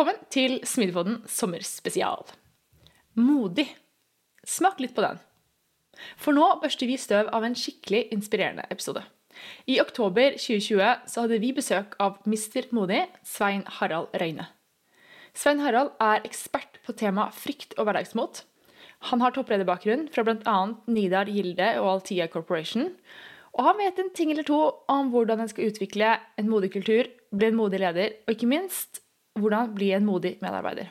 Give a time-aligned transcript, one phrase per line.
[0.00, 2.22] Velkommen til Smidigpodden sommerspesial.
[3.20, 3.66] Modig.
[4.48, 5.18] Smak litt på den.
[6.16, 9.02] For nå børster vi støv av en skikkelig inspirerende episode.
[9.68, 12.70] I oktober 2020 så hadde vi besøk av Mr.
[12.72, 14.46] Modig, Svein Harald Røyne.
[15.36, 18.46] Svein Harald er ekspert på tema frykt og hverdagsmot.
[19.12, 20.56] Han har topplederbakgrunn fra bl.a.
[20.88, 22.88] Nidar Gilde og Altia Corporation.
[23.52, 27.12] Og han vet en ting eller to om hvordan en skal utvikle en modig kultur,
[27.36, 29.04] bli en modig leder, og ikke minst
[29.38, 30.90] hvordan bli en modig medarbeider.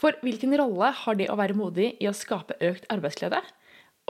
[0.00, 3.40] For hvilken rolle har det å være modig i å skape økt arbeidsglede?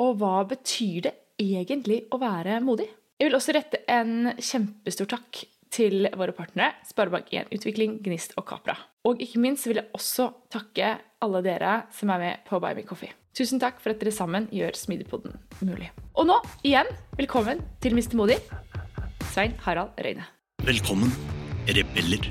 [0.02, 2.88] Og hva betyr det egentlig å være modig?
[3.20, 8.76] Jeg vil også rette en kjempestor takk til våre partnere Sparebank1 Utvikling, Gnist og Capra.
[9.06, 12.86] Og ikke minst vil jeg også takke alle dere som er med på Buy Me
[12.86, 13.14] Coffee.
[13.34, 15.34] Tusen takk for at dere sammen gjør Smidigpodden
[15.66, 15.90] mulig.
[16.14, 18.14] Og nå, igjen, velkommen til Mr.
[18.20, 18.38] Modig,
[19.32, 20.28] Svein Harald Røyne.
[20.62, 21.10] Velkommen,
[21.66, 22.30] rebeller,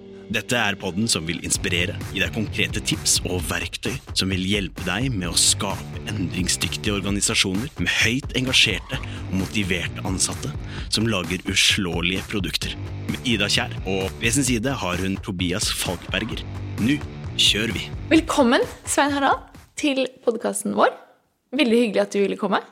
[0.31, 4.85] Dette er podden som vil inspirere, gi deg konkrete tips og verktøy som vil hjelpe
[4.87, 10.53] deg med å skape endringsdyktige organisasjoner med høyt engasjerte og motiverte ansatte
[10.87, 12.77] som lager uslåelige produkter.
[13.09, 16.45] Med Ida Kjær og ved sin side har hun Tobias Falkberger.
[16.79, 16.95] Nå
[17.35, 17.85] kjører vi!
[18.15, 19.43] Velkommen, Svein Harald,
[19.75, 20.95] til podkasten vår.
[21.59, 22.63] Veldig hyggelig at du ville komme.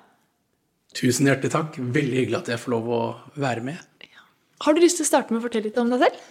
[0.96, 1.76] Tusen hjertelig takk.
[1.76, 3.84] Veldig hyggelig at jeg får lov å være med.
[4.64, 6.28] Har du lyst til å starte med å fortelle litt om deg selv?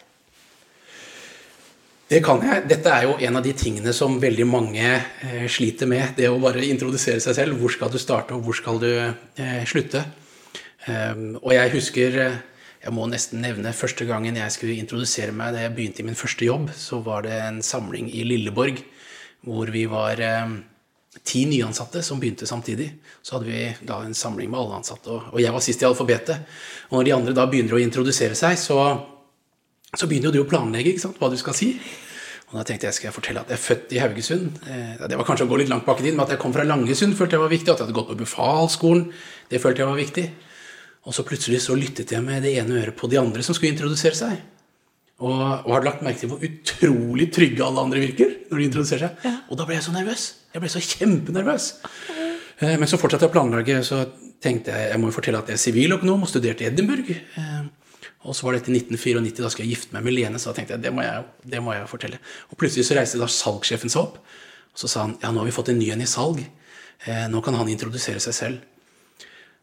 [2.08, 2.62] Det kan jeg.
[2.70, 6.14] Dette er jo en av de tingene som veldig mange eh, sliter med.
[6.16, 7.58] Det å bare introdusere seg selv.
[7.60, 10.06] Hvor skal du starte, og hvor skal du eh, slutte?
[10.88, 12.38] Um, og jeg husker eh,
[12.80, 16.16] Jeg må nesten nevne første gangen jeg skulle introdusere meg da jeg begynte i min
[16.16, 18.78] første jobb, så var det en samling i Lilleborg
[19.44, 20.54] hvor vi var eh,
[21.26, 22.88] ti nyansatte som begynte samtidig.
[23.20, 25.90] Så hadde vi da en samling med alle ansatte, og, og jeg var sist i
[25.90, 26.56] alfabetet.
[26.88, 28.78] Og når de andre da begynner å introdusere seg, så
[29.96, 31.72] så begynner jo du å planlegge ikke sant, hva du skal si.
[32.48, 34.60] Og da tenkte jeg skal jeg fortelle at jeg er født i Haugesund.
[34.68, 36.64] Eh, det var kanskje å gå litt langt bak i men at jeg kom fra
[36.64, 37.72] Langesund, følte jeg var viktig.
[37.72, 39.08] At jeg hadde gått på befalsskolen,
[39.52, 40.26] det følte jeg var viktig.
[41.08, 43.72] Og så plutselig så lyttet jeg med det ene øret på de andre som skulle
[43.72, 44.40] introdusere seg.
[45.18, 49.08] Og, og har lagt merke til hvor utrolig trygge alle andre virker når de introduserer
[49.08, 49.24] seg.
[49.26, 49.34] Ja.
[49.48, 50.28] Og da ble jeg så nervøs.
[50.54, 51.72] Jeg ble så kjempenervøs.
[52.60, 54.04] Eh, men så fortsatte jeg å planlegge, så
[54.42, 57.10] tenkte jeg jeg må jo fortelle at jeg er siviløkonom og studerte i Edinburgh.
[57.12, 57.58] Eh,
[58.28, 60.40] og så var dette i 1994, da skulle jeg gifte meg med Lene.
[60.40, 62.20] Så da tenkte jeg det må jeg, det må jeg fortelle.
[62.52, 64.18] Og plutselig så reiste da salgssjefen seg opp.
[64.74, 66.42] Og så sa han ja, nå har vi fått en ny en i salg.
[67.06, 68.58] Eh, nå kan han introdusere seg selv.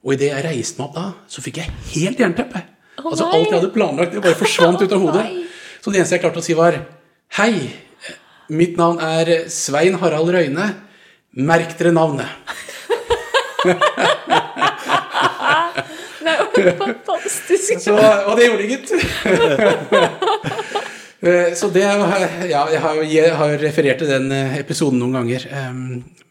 [0.05, 2.63] Og idet jeg reiste meg opp da, så fikk jeg helt jernteppe.
[3.01, 5.25] Oh, altså Alt jeg hadde planlagt, det bare forsvant ut av hodet.
[5.81, 6.79] Så det eneste jeg klarte å si, var
[7.35, 7.53] Hei,
[8.53, 10.71] mitt navn er Svein Harald Røyne.
[11.35, 12.29] Merk dere navnet.
[16.85, 17.81] Fantastisk.
[17.83, 18.89] Så, og det gjorde de, gitt.
[21.57, 25.47] Så det Ja, jeg har, jeg har, referert til den eh, episoden noen ganger.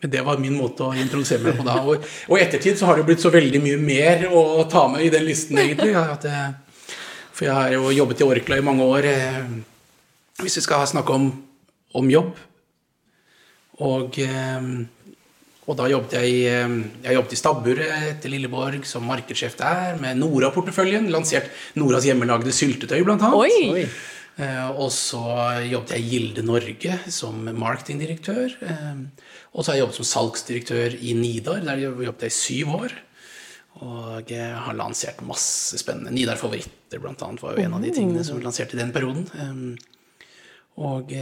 [0.05, 1.81] Men det var min måte å introdusere meg på da.
[1.83, 2.05] Og,
[2.37, 5.25] i ettertid så har det blitt så veldig mye mer å ta med i den
[5.27, 5.95] listen, egentlig.
[7.35, 9.09] For jeg har jo jobbet i Orkla i mange år.
[9.11, 9.41] Eh,
[10.45, 11.31] hvis vi skal snakke om,
[11.99, 12.37] om jobb.
[13.83, 14.21] Og
[15.65, 16.41] og da jobbet jeg,
[17.07, 21.09] jeg jobbet i stabburet til Lilleborg som markedssjef der, med Nora-porteføljen.
[21.13, 21.49] Lansert
[21.81, 23.57] Noras hjemmelagde syltetøy, blant annet.
[23.73, 23.87] Oi.
[24.35, 25.23] Eh, og så
[25.65, 28.59] jobbet jeg i Gilde Norge som marketingdirektør.
[29.55, 31.63] Og så har jeg jobbet som salgsdirektør i Nidar.
[31.65, 32.97] Der jobbet jeg i syv år.
[33.85, 36.13] Og jeg har lansert masse spennende.
[36.15, 38.93] Nidar Favoritter, blant annet, var jo en av de tingene som vi lanserte i den
[38.95, 39.25] perioden.
[40.77, 41.15] Og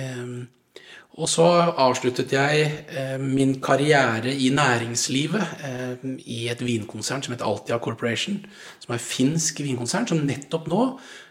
[1.20, 1.44] og så
[1.76, 8.38] avsluttet jeg eh, min karriere i næringslivet eh, i et vinkonsern som heter Altia Corporation.
[8.80, 10.86] Som er et finsk vinkonsern som nettopp nå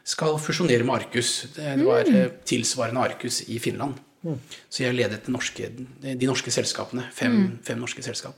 [0.05, 1.31] skal fusjonere med Arcus.
[1.55, 3.97] Det, det var eh, tilsvarende Arcus i Finland.
[4.21, 4.37] Mm.
[4.69, 5.71] Så jeg ledet de norske,
[6.05, 7.07] de norske selskapene.
[7.17, 7.59] Fem, mm.
[7.65, 8.37] fem norske selskap.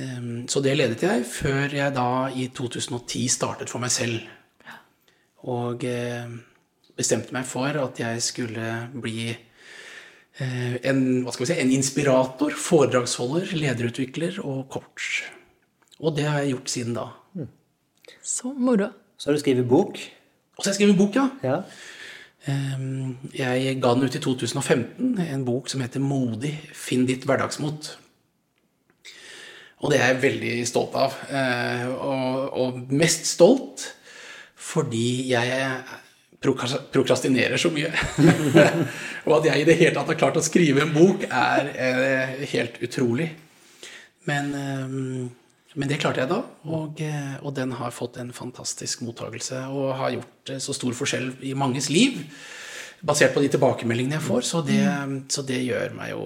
[0.00, 4.22] Um, så det ledet jeg før jeg da i 2010 startet for meg selv.
[5.52, 5.84] Og
[6.96, 9.34] bestemte meg for at jeg skulle bli
[10.40, 15.24] en, hva skal vi si, en inspirator, foredragsholder, lederutvikler og coach.
[16.00, 17.08] Og det har jeg gjort siden da.
[18.22, 18.88] Så moro.
[19.18, 19.98] Så har du skrevet bok?
[20.56, 21.28] Og så har jeg skrevet bok, ja.
[21.42, 21.58] ja.
[22.50, 27.96] Ehm, Jeg ga den ut i 2015, en bok som heter 'Modig finn ditt hverdagsmot'.
[29.82, 31.14] Og det er jeg veldig stolt av.
[31.30, 33.94] Eh, Og, og mest stolt
[34.62, 35.82] fordi jeg
[36.42, 37.92] prokrastinerer så mye.
[39.26, 42.42] og at jeg i det hele tatt har klart å skrive en bok, er eh,
[42.54, 43.30] helt utrolig.
[44.28, 45.30] Men, eh,
[45.74, 49.94] men det klarte jeg da, og, eh, og den har fått en fantastisk mottagelse og
[49.98, 52.20] har gjort eh, så stor forskjell i manges liv,
[53.02, 54.46] basert på de tilbakemeldingene jeg får.
[54.46, 54.82] Så det,
[55.32, 56.22] så det gjør meg jo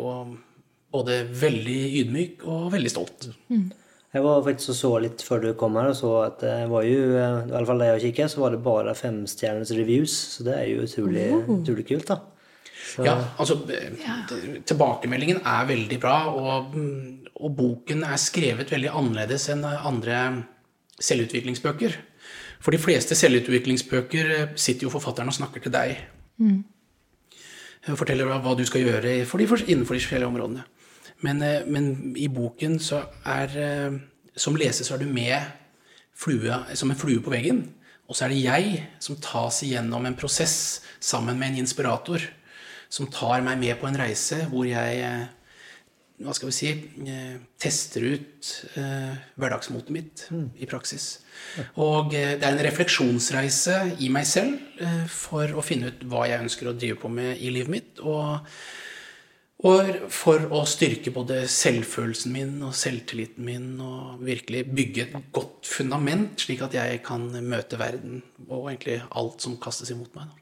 [0.92, 3.28] både veldig ydmyk og veldig stolt.
[4.14, 6.86] Jeg var faktisk og så litt før du kom her, og så at det var
[6.86, 10.54] jo, i alle fall da jeg kikket, så var det bare femstjerners reviews, så det
[10.56, 11.26] er jo utrolig,
[11.58, 12.20] utrolig kult da.
[13.04, 14.14] Ja, altså ja.
[14.64, 16.76] Tilbakemeldingen er veldig bra, og,
[17.34, 20.20] og boken er skrevet veldig annerledes enn andre
[21.02, 21.98] selvutviklingsbøker.
[22.62, 25.98] For de fleste selvutviklingsbøker eh, sitter jo forfatteren og snakker til deg.
[26.40, 26.62] Mm.
[27.94, 30.64] Forteller deg hva du skal gjøre for de, innenfor de forskjellige områdene.
[31.24, 33.98] Men, eh, men i boken så er eh,
[34.36, 35.40] Som leser så er du med
[36.12, 37.62] flue, som en flue på veggen.
[38.06, 42.20] Og så er det jeg som tas igjennom en prosess sammen med en inspirator.
[42.92, 45.24] Som tar meg med på en reise hvor jeg eh,
[46.24, 46.70] hva skal vi si,
[47.60, 50.22] tester ut eh, hverdagsmotet mitt
[50.56, 51.18] i praksis.
[51.82, 56.24] Og eh, det er en refleksjonsreise i meg selv eh, for å finne ut hva
[56.30, 58.00] jeg ønsker å drive på med i livet mitt.
[58.00, 58.48] Og,
[59.64, 65.64] og for å styrke både selvfølelsen min og selvtilliten min og virkelig bygge et godt
[65.70, 68.20] fundament, slik at jeg kan møte verden
[68.50, 70.34] og egentlig alt som kastes imot meg.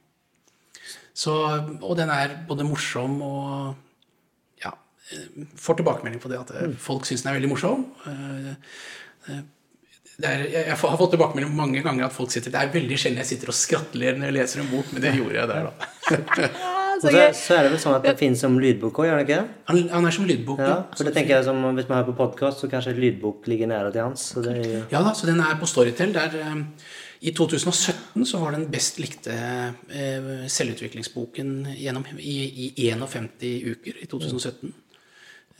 [1.14, 1.30] Så,
[1.78, 4.74] og den er både morsom og ja,
[5.14, 7.86] eh, får tilbakemelding på det at eh, folk syns den er veldig morsom.
[8.10, 9.42] Eh,
[10.26, 13.32] er, jeg har fått tilbakemelding mange ganger at folk sitter Det er veldig sjelden jeg
[13.32, 16.80] sitter og skrattler når jeg leser en bok, men det gjorde jeg der, da.
[16.94, 19.24] Og så, så er det vel sånn at det finnes som lydbok også, gjør det
[19.26, 19.56] ikke det?
[19.70, 20.60] Han, han er som lydbok.
[20.62, 23.48] Ja, Ja, for det tenker jeg som hvis man hører på podcast, så kanskje lydbok
[23.50, 24.28] ligger nære til hans.
[24.34, 24.84] Så det ja.
[24.92, 26.14] ja da, så den er på Storytel.
[26.14, 26.62] Der, eh,
[27.24, 32.38] I 2017 så var den best likte eh, selvutviklingsboken gjennom, i,
[32.68, 33.30] i 51
[33.74, 34.74] uker i 2017.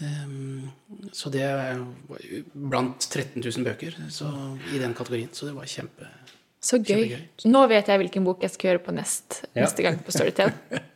[0.02, 0.70] Um,
[1.14, 1.78] så det er
[2.54, 4.26] blant 13 000 bøker så,
[4.74, 5.30] i den kategorien.
[5.32, 6.08] Så det var kjempe...
[6.64, 7.04] Så gøy.
[7.04, 7.52] Kjempegøy.
[7.52, 9.62] Nå vet jeg hvilken bok jeg skal høre på nest, Ja.
[9.62, 10.50] neste gang på Storytel.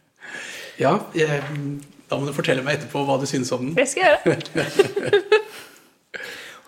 [0.78, 1.42] Ja, jeg,
[2.08, 3.74] da må du fortelle meg etterpå hva du syns om den.
[3.76, 5.22] Det skal jeg gjøre.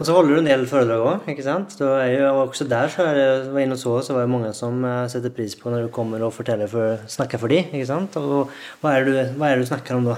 [0.01, 1.75] Og så holder du en del foredrag òg, ikke sant?
[1.77, 4.25] Du er jo, og også der så er det, var inne og så, så var
[4.25, 7.53] det mange som eh, setter pris på når du kommer og forteller for, snakker for
[7.53, 8.17] dem, ikke sant?
[8.17, 8.49] Og
[8.81, 10.17] hva er, det du, hva er det du snakker om da?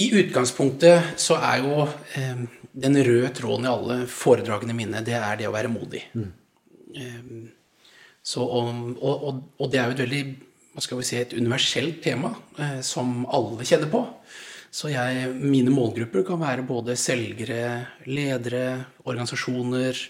[0.00, 1.84] I utgangspunktet så er jo
[2.16, 2.40] eh,
[2.86, 6.06] den røde tråden i alle foredragene mine, det er det å være modig.
[6.16, 7.20] Eh,
[8.24, 10.24] så, og, og, og, og det er jo et veldig
[10.82, 14.02] skal vi si, et universelt tema eh, som alle kjenner på.
[14.74, 20.00] Så jeg, mine målgrupper kan være både selgere, ledere, organisasjoner,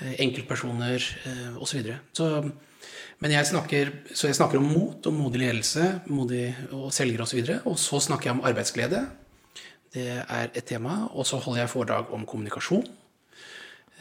[0.00, 1.70] eh, enkeltpersoner eh, osv.
[1.70, 1.98] Så, videre.
[2.12, 7.38] så jeg snakker, så jeg snakker om mot og modig ledelse modig og selgere osv.
[7.38, 9.04] Og, så og så snakker jeg om arbeidsglede.
[9.94, 11.06] Det er et tema.
[11.12, 12.88] Og så holder jeg foredrag om kommunikasjon.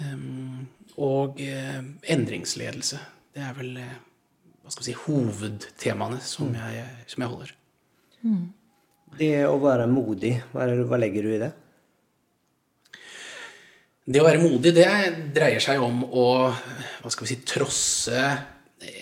[0.01, 0.68] Um,
[0.98, 3.00] og eh, endringsledelse.
[3.36, 4.00] Det er vel eh,
[4.61, 7.55] hva skal vi si, hovedtemaene som jeg, som jeg holder.
[9.17, 11.51] Det å være modig, hva, er hva legger du i det?
[14.12, 14.88] Det å være modig, det
[15.36, 18.24] dreier seg om å hva skal vi si, trosse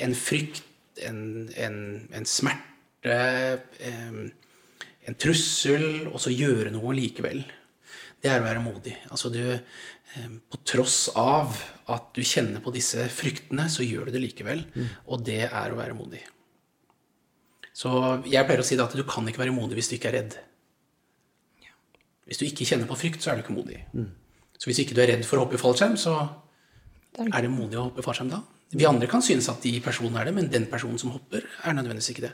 [0.03, 0.65] en frykt,
[1.07, 1.77] en, en,
[2.15, 3.15] en smerte,
[3.79, 7.43] en trussel, og så gjøre noe likevel.
[8.19, 8.97] Det er å være modig.
[9.07, 9.39] Altså du,
[10.49, 11.53] på tross av
[11.89, 14.63] at du kjenner på disse fryktene, så gjør du det likevel.
[15.07, 16.23] Og det er å være modig.
[17.79, 17.89] Så
[18.27, 20.37] jeg pleier å si at du kan ikke være modig hvis du ikke er redd.
[22.29, 23.79] Hvis du ikke kjenner på frykt, så er du ikke modig.
[24.59, 26.15] Så hvis ikke du er redd for å hoppe i fallskjerm, så
[27.23, 28.43] er det modig å hoppe i fallskjerm da.
[28.69, 31.73] Vi andre kan synes at de personene er det, men den personen som hopper, er
[31.73, 32.33] nødvendigvis ikke det.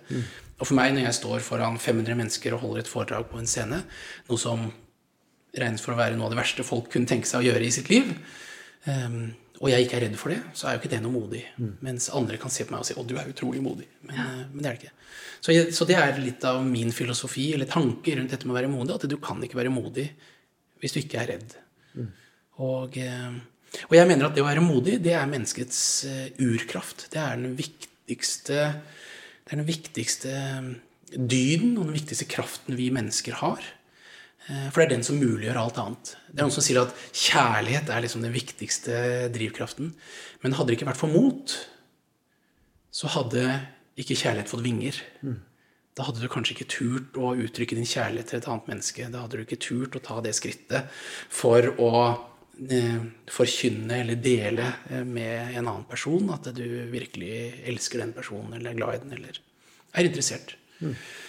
[0.59, 3.47] Og for meg, når jeg står foran 500 mennesker og holder et foredrag på en
[3.47, 3.83] scene,
[4.27, 4.65] noe som
[5.61, 7.73] regnes for å være noe av det verste folk kunne tenke seg å gjøre i
[7.73, 8.11] sitt liv,
[8.85, 9.19] um,
[9.63, 11.41] og jeg ikke er redd for det, så er jo ikke det noe modig.
[11.85, 13.87] Mens andre kan se på meg og si 'Å, du er utrolig modig'.
[14.03, 14.25] Men, ja.
[14.51, 14.95] men det er det ikke.
[15.39, 18.59] Så, jeg, så det er litt av min filosofi, eller tanke rundt dette med å
[18.59, 20.09] være modig, at du kan ikke være modig
[20.81, 21.55] hvis du ikke er redd.
[22.63, 23.37] Og, eh,
[23.87, 27.07] og jeg mener at det å være modig, det er menneskets eh, urkraft.
[27.13, 28.59] Det er den viktigste,
[29.43, 30.69] det er den viktigste eh,
[31.15, 33.65] dyden og den viktigste kraften vi mennesker har.
[34.49, 36.13] Eh, For det er den som muliggjør alt annet.
[36.29, 38.99] Det er noen som sier at kjærlighet er liksom den viktigste
[39.33, 39.93] drivkraften.
[40.43, 41.55] Men hadde det ikke vært for mot,
[42.95, 43.47] så hadde
[43.99, 44.99] ikke kjærlighet fått vinger.
[45.95, 49.09] Da hadde du kanskje ikke turt å uttrykke din kjærlighet til et annet menneske.
[49.11, 50.91] Da hadde du ikke turt å ta det skrittet
[51.31, 51.91] for å
[52.67, 52.99] eh,
[53.31, 58.73] forkynne eller dele eh, med en annen person at du virkelig elsker den personen eller
[58.73, 59.39] er glad i den eller
[59.95, 60.57] er interessert.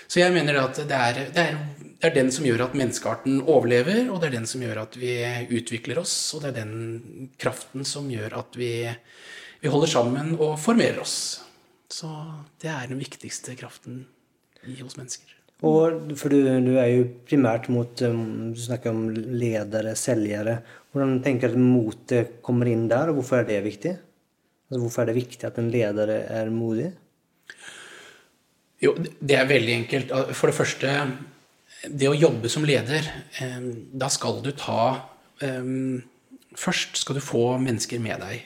[0.06, 1.56] Så jeg mener at det er, det, er,
[1.98, 4.98] det er den som gjør at menneskearten overlever, og det er den som gjør at
[5.00, 5.14] vi
[5.58, 8.70] utvikler oss, og det er den kraften som gjør at vi,
[9.62, 11.16] vi holder sammen og formerer oss.
[11.90, 12.10] Så
[12.62, 14.04] det er den viktigste kraften
[14.66, 15.36] i oss mennesker.
[15.64, 20.58] Og for du, du er jo primært mot um, Du snakker om ledere, selgere.
[20.92, 23.94] Hvordan tenker du at motet kommer inn der, og hvorfor er det viktig?
[24.66, 26.90] Altså, hvorfor er det viktig at en leder er modig?
[28.83, 30.12] Jo, det er veldig enkelt.
[30.37, 30.97] For det første,
[31.87, 33.09] det å jobbe som leder,
[33.40, 34.83] eh, da skal du ta
[35.45, 36.04] eh,
[36.56, 38.45] Først skal du få mennesker med deg.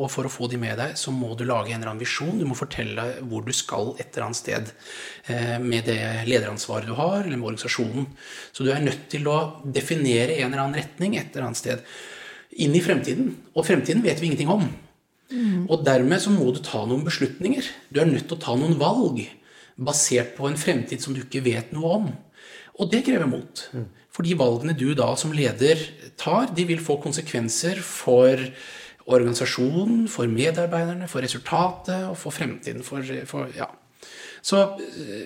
[0.00, 2.38] Og for å få de med deg, så må du lage en eller annen visjon.
[2.40, 4.70] Du må fortelle hvor du skal et eller annet sted
[5.28, 5.98] eh, med det
[6.30, 8.08] lederansvaret du har, eller med organisasjonen.
[8.56, 9.36] Så du er nødt til å
[9.68, 11.84] definere en eller annen retning et eller annet sted
[12.64, 13.34] inn i fremtiden.
[13.52, 14.64] Og fremtiden vet vi ingenting om.
[15.68, 17.68] Og dermed så må du ta noen beslutninger.
[17.92, 19.20] Du er nødt til å ta noen valg
[19.76, 22.08] basert på en fremtid som du ikke vet noe om.
[22.80, 23.66] Og det krever mot.
[24.12, 25.80] For de valgene du da som leder
[26.20, 28.40] tar, de vil få konsekvenser for
[29.12, 32.84] organisasjonen, for medarbeiderne, for resultatet og for fremtiden.
[32.86, 33.68] For, for, ja.
[34.44, 34.64] så,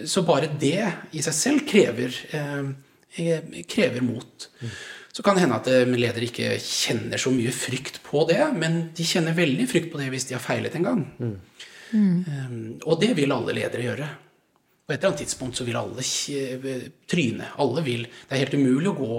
[0.08, 4.48] så bare det i seg selv krever, eh, krever mot.
[5.16, 8.86] Så kan det hende at eh, ledere ikke kjenner så mye frykt på det, men
[8.96, 11.04] de kjenner veldig frykt på det hvis de har feilet en gang.
[11.94, 14.08] Um, og det vil alle ledere gjøre.
[14.86, 16.02] På et eller annet tidspunkt så vil alle
[17.10, 17.48] tryne.
[17.58, 18.04] Alle vil.
[18.06, 19.16] Det er helt umulig å gå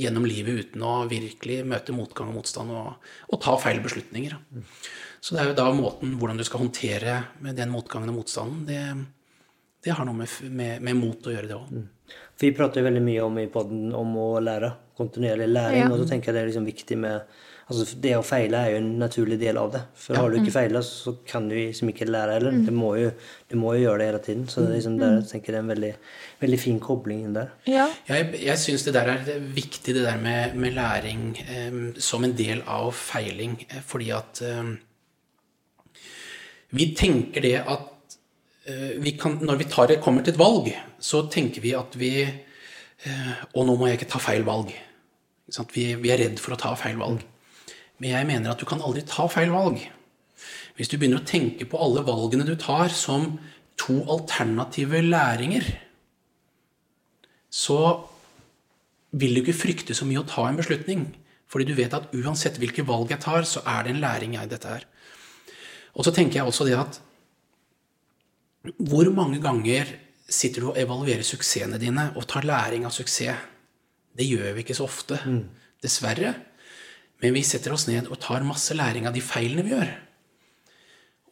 [0.00, 4.38] gjennom livet uten å virkelig møte motgang og motstand og, og ta feil beslutninger.
[5.20, 8.64] Så det er jo da måten hvordan du skal håndtere med den motgangen og motstanden,
[8.66, 8.80] det,
[9.84, 11.84] det har noe med, med, med mot å gjøre, det òg.
[12.32, 14.72] For vi prater jo veldig mye om i podden om å lære.
[14.96, 15.84] Kontinuerlig læring.
[15.84, 15.92] Ja.
[15.92, 17.36] Og så tenker jeg det er liksom viktig med
[17.72, 19.80] Altså det å feile er jo en naturlig del av det.
[19.96, 22.58] For har du ikke feila, så kan du liksom ikke lære heller.
[22.66, 23.10] Du, må jo,
[23.48, 24.44] du må jo gjøre det hele tiden.
[24.52, 25.92] Så det er liksom der, jeg tenker det er en veldig,
[26.44, 27.50] veldig fin kobling inn der.
[27.70, 27.88] Ja.
[28.10, 32.36] Jeg, jeg syns det der er viktig, det der med, med læring eh, som en
[32.38, 33.58] del av feiling.
[33.70, 34.72] eh, Fordi at eh,
[36.72, 38.16] vi tenker det at
[38.68, 40.70] eh, vi kan, når vi tar, kommer til et valg,
[41.02, 44.72] så tenker vi at vi eh, Og nå må jeg ikke ta feil valg.
[45.74, 47.20] Vi, vi er redd for å ta feil valg.
[48.02, 49.78] Men jeg mener at du kan aldri ta feil valg.
[50.74, 53.36] Hvis du begynner å tenke på alle valgene du tar som
[53.78, 55.68] to alternative læringer,
[57.52, 57.78] så
[59.14, 61.06] vil du ikke frykte så mye å ta en beslutning.
[61.52, 64.50] Fordi du vet at uansett hvilke valg jeg tar, så er det en læring jeg
[64.50, 64.86] dette er.
[65.94, 66.98] Og så tenker jeg også det at
[68.82, 69.90] hvor mange ganger
[70.32, 73.50] sitter du og evaluerer suksessene dine og tar læring av suksess?
[74.12, 75.20] Det gjør vi ikke så ofte,
[75.84, 76.34] dessverre.
[77.22, 79.92] Men vi setter oss ned og tar masse læring av de feilene vi gjør.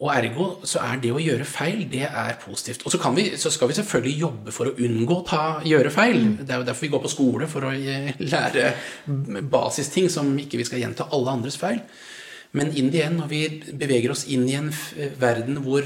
[0.00, 2.87] Og ergo så er det å gjøre feil, det er positivt.
[2.88, 5.92] Og så, kan vi, så skal vi selvfølgelig jobbe for å unngå å ta, gjøre
[5.92, 6.23] feil.
[6.38, 8.70] Det er jo derfor vi går på skole, for å eh, lære
[9.52, 11.82] basisting som ikke vi skal gjenta alle andres feil.
[12.56, 13.42] Men inn igjen, når vi
[13.76, 14.73] beveger oss inn i en
[15.20, 15.85] verden hvor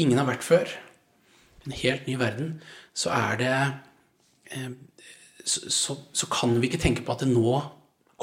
[0.00, 0.72] ingen har vært før,
[1.66, 2.56] en helt ny verden,
[2.96, 3.52] så er det
[4.56, 4.72] eh,
[5.44, 7.60] så, så, så kan vi ikke tenke på at det nå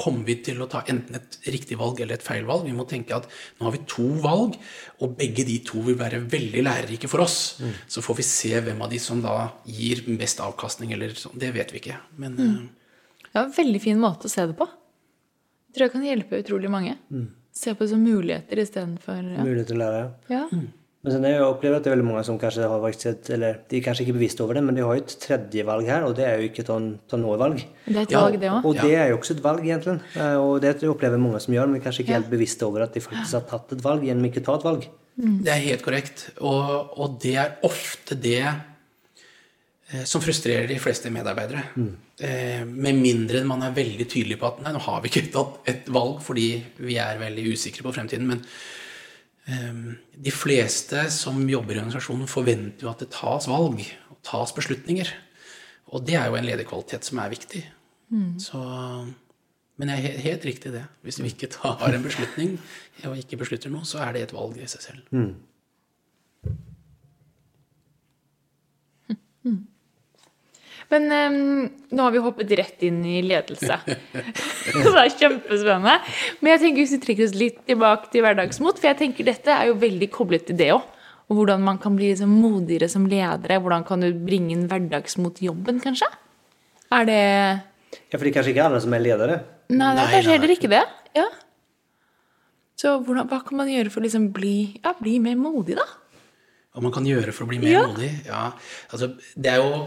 [0.00, 2.64] kommer vi til å ta enten et riktig valg eller et feil valg.
[2.64, 3.28] Vi må tenke at
[3.58, 4.56] nå har vi to valg,
[5.00, 7.38] og begge de to vil være veldig lærerike for oss.
[7.90, 9.36] Så får vi se hvem av de som da
[9.68, 11.36] gir best avkastning, eller sånn.
[11.40, 12.00] Det vet vi ikke.
[12.20, 12.60] Men mm.
[13.30, 14.66] Det var en veldig fin måte å se det på.
[15.70, 16.96] Jeg tror jeg kan hjelpe utrolig mange.
[17.54, 19.44] Se på det som muligheter istedenfor ja.
[19.44, 20.04] Muligheter til å lære.
[20.32, 20.44] ja.
[21.00, 23.54] Men sen er jeg opplever at det er veldig mange som kanskje har et, eller
[23.70, 26.04] de er kanskje ikke bevisst over det, men de har jo et tredje valg her,
[26.04, 26.76] og det er jo ikke ta,
[27.08, 27.62] ta noe valg.
[27.86, 28.66] Det er et Ja, valg, det òg.
[28.68, 29.94] Og det er jo også et valg, egentlig.
[30.20, 32.18] Eh, Og det opplever mange som gjør, men kanskje ikke Ja.
[32.20, 34.66] helt bevisst over at de faktisk har tatt et valg gjennom ikke å ta et
[34.68, 34.84] valg.
[35.20, 36.26] Det er helt korrekt.
[36.40, 41.64] Og, og det er ofte det eh, som frustrerer de fleste medarbeidere.
[42.20, 45.64] Eh, med mindre man er veldig tydelig på at nei, nå har vi ikke tatt
[45.72, 48.28] et valg fordi vi er veldig usikre på fremtiden.
[48.28, 48.79] Men eh,
[49.50, 53.80] de fleste som jobber i organisasjonen, forventer jo at det tas valg
[54.10, 55.10] og tas beslutninger.
[55.90, 57.64] Og det er jo en lederkvalitet som er viktig.
[58.42, 58.58] Så,
[59.78, 60.84] men jeg er he- helt riktig det.
[61.02, 62.58] Hvis vi ikke tar en beslutning
[63.06, 65.02] og ikke beslutter noe, så er det et valg i seg selv.
[70.90, 73.76] Men um, nå har vi hoppet rett inn i ledelse.
[74.82, 75.98] Så det er kjempespennende.
[76.40, 79.54] Men jeg tenker hvis vi trekker oss litt tilbake til hverdagsmot, for jeg tenker dette
[79.54, 80.88] er jo veldig koblet til det òg.
[81.30, 83.60] Og hvordan man kan bli liksom modigere som ledere.
[83.62, 86.08] Hvordan kan du bringe inn hverdagsmot i jobben, kanskje?
[86.90, 89.36] Er det Ja, for det er kanskje ikke alle som er ledere.
[89.70, 90.82] Nei, det er kanskje heller ikke det.
[91.14, 91.28] Ja.
[92.80, 95.86] Så hvordan, hva kan man gjøre for å liksom bli, ja, bli mer modig, da?
[96.74, 97.86] Hva man kan gjøre for å bli mer Ja.
[97.86, 98.10] modig?
[98.26, 98.42] Ja,
[98.90, 99.86] altså, det er jo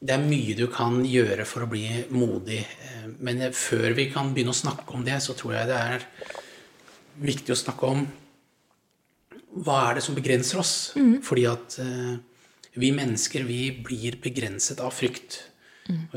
[0.00, 2.60] det er mye du kan gjøre for å bli modig.
[2.60, 6.06] eh, Men før vi kan begynne å snakke om det, så tror jeg det er
[7.16, 8.06] viktig å snakke om
[9.56, 10.92] hva er det som begrenser oss.
[11.24, 12.16] Fordi at eh,
[12.76, 15.40] vi mennesker, vi blir begrenset av frykt.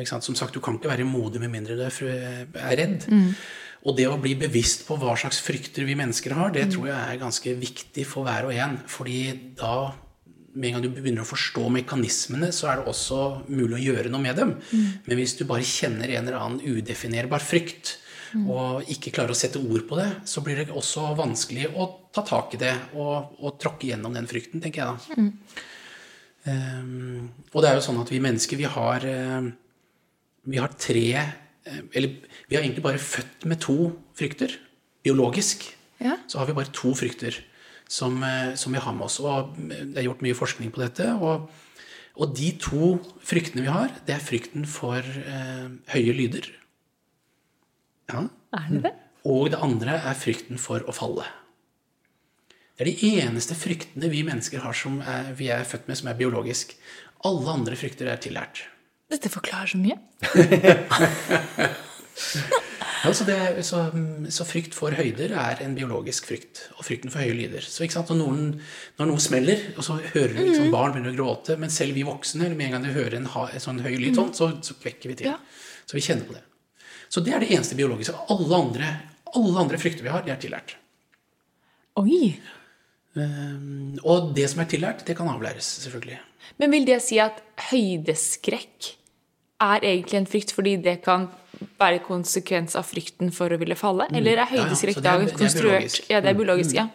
[0.03, 0.25] Sant?
[0.25, 1.95] Som sagt, du kan ikke være modig med mindre du er
[2.75, 3.05] redd.
[3.07, 3.33] redd.
[3.87, 6.99] Og det å bli bevisst på hva slags frykter vi mennesker har, det tror jeg
[6.99, 8.75] er ganske viktig for hver og en.
[8.91, 9.19] Fordi
[9.55, 9.93] da,
[10.53, 14.11] med en gang du begynner å forstå mekanismene, så er det også mulig å gjøre
[14.13, 14.53] noe med dem.
[15.05, 17.97] Men hvis du bare kjenner en eller annen udefinerbar frykt,
[18.37, 22.21] og ikke klarer å sette ord på det, så blir det også vanskelig å ta
[22.21, 25.23] tak i det og, og tråkke gjennom den frykten, tenker jeg da.
[26.49, 29.49] Um, og det er jo sånn at vi mennesker, vi har, eh,
[30.47, 32.13] vi har tre eh, Eller
[32.47, 34.55] vi har egentlig bare født med to frykter.
[35.03, 35.67] Biologisk
[35.99, 36.15] Ja.
[36.27, 37.35] så har vi bare to frykter
[37.89, 39.19] som, eh, som vi har med oss.
[39.19, 41.09] Og det er gjort mye forskning på dette.
[41.17, 41.49] Og,
[42.19, 42.93] og de to
[43.25, 46.51] fryktene vi har, det er frykten for eh, høye lyder.
[48.09, 48.27] Ja.
[48.55, 48.95] Er det det?
[49.29, 51.27] Og det andre er frykten for å falle.
[52.79, 56.07] Det er de eneste fryktene vi mennesker har som er, vi er født med, som
[56.07, 56.77] er biologisk.
[57.27, 58.63] Alle andre frykter er tillært.
[59.11, 59.97] Dette forklarer så mye.
[62.99, 63.85] Ja, så, det, så,
[64.27, 66.65] så frykt for høyder er en biologisk frykt.
[66.75, 67.63] Og frykten for høye lyder.
[67.63, 68.41] Så når, noen,
[68.99, 72.03] når noe smeller, og så hører du liksom, barn begynner å gråte, men selv vi
[72.03, 74.75] voksne, eller med en gang du hører en, en sånn høy lyd, sånn, så, så
[74.81, 75.31] kvekker vi til.
[75.31, 75.37] Ja.
[75.87, 76.43] Så vi kjenner på det.
[77.09, 78.19] Så det er det eneste biologiske.
[78.35, 78.91] Alle andre,
[79.31, 80.75] alle andre frykter vi har, de er tillært.
[82.03, 82.35] Oi!
[83.15, 86.19] Um, og det som er tillært, det kan avlæres, selvfølgelig.
[86.59, 87.39] Men vil det si at
[87.71, 88.93] høydeskrekk
[89.63, 91.29] er egentlig en frykt fordi det kan
[91.79, 94.07] være konsekvens av frykten for å ville falle?
[94.15, 95.99] Eller er høydeskrekk Ja, ja, så er- er konstruert.
[95.99, 96.09] Mm.
[96.09, 96.89] Ja, det er biologisk, ja.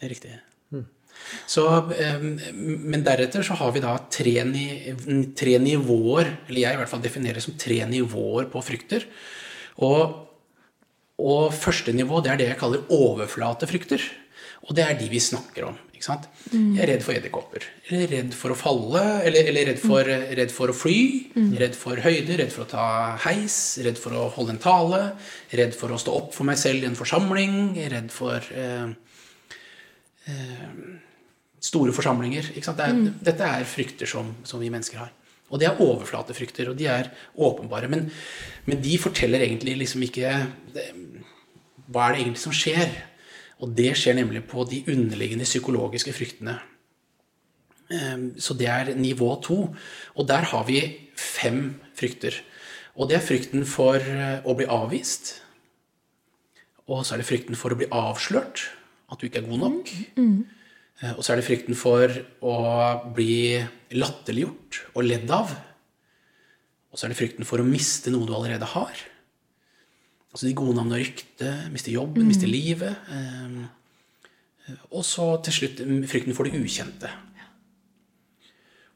[0.00, 0.36] Det er riktig.
[1.46, 2.40] Så, um,
[2.90, 4.32] men deretter så har vi da tre,
[5.36, 9.04] tre nivåer, eller jeg i hvert fall definerer som tre nivåer på frykter.
[9.84, 10.16] Og,
[11.20, 14.00] og første nivå, det er det jeg kaller overflatefrykter.
[14.68, 15.76] Og det er de vi snakker om.
[15.94, 16.26] ikke sant?
[16.52, 17.64] Jeg er redd for edderkopper.
[17.90, 19.02] Eller redd for å falle.
[19.26, 20.04] Eller, eller redd, for,
[20.40, 20.98] redd for å fly.
[21.60, 22.36] Redd for høyde.
[22.40, 22.86] Redd for å ta
[23.26, 23.56] heis.
[23.84, 25.02] Redd for å holde en tale.
[25.56, 27.56] Redd for å stå opp for meg selv i en forsamling.
[27.92, 28.92] Redd for eh,
[31.60, 32.52] store forsamlinger.
[32.54, 35.12] Det er, Dette er frykter som, som vi mennesker har.
[35.50, 37.88] Og det er overflatefrykter, og de er åpenbare.
[37.90, 38.06] Men,
[38.68, 40.34] men de forteller egentlig liksom ikke
[40.76, 40.86] det,
[41.90, 42.92] Hva er det egentlig som skjer?
[43.60, 46.58] Og det skjer nemlig på de underliggende psykologiske fryktene.
[47.90, 49.74] Ehm, Så det er nivå to.
[50.16, 52.34] Og der har vi fem frykter.
[52.96, 55.42] Og det er frykten for eh, å bli avvist.
[56.88, 58.70] Og så er det frykten for å bli avslørt.
[59.10, 59.90] At du ikke er god nok.
[60.16, 60.46] Mm.
[61.16, 62.12] Og så er det frykten for
[62.44, 62.56] å
[63.16, 63.56] bli
[63.96, 65.54] latterliggjort og ledd av.
[66.90, 69.00] Og så er det frykten for å miste noe du allerede har.
[70.30, 72.96] Altså de gode navn og rykte, mister jobben, mister livet.
[73.10, 77.10] eh, Og så til slutt mm, frykten for det ukjente.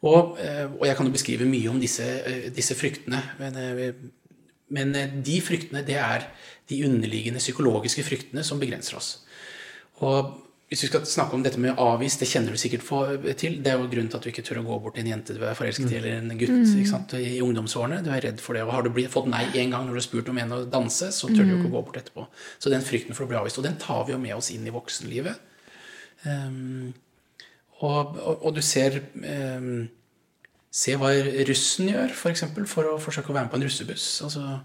[0.05, 3.23] Og, eh, og jeg kan jo beskrive mye om disse, eh, disse fryktene.
[3.39, 3.95] Men, eh,
[4.69, 4.93] men
[5.25, 6.29] de fryktene, det er
[6.69, 9.19] de underliggende psykologiske fryktene som begrenser oss.
[10.05, 10.35] Og
[10.75, 13.61] hvis vi skal snakke om dette med avvist, det kjenner du sikkert for, til.
[13.63, 15.37] Det er jo grunnen til at du ikke tør å gå bort til en jente
[15.37, 18.01] du er forelsket i, eller en gutt sant, i ungdomsårene.
[18.03, 18.65] Du er redd for det.
[18.67, 20.59] Og har du blitt, fått nei én gang når du har spurt om en å
[20.67, 22.27] danse, så tør du jo ikke å gå bort etterpå.
[22.59, 24.67] Så den frykten for å bli avvist, og den tar vi jo med oss inn
[24.67, 25.39] i voksenlivet.
[26.27, 26.91] Um,
[27.79, 29.87] og, og, og du ser um,
[30.75, 31.13] Se hva
[31.47, 34.09] russen gjør, f.eks., for, for å forsøke å være med på en russebuss.
[34.27, 34.57] Altså,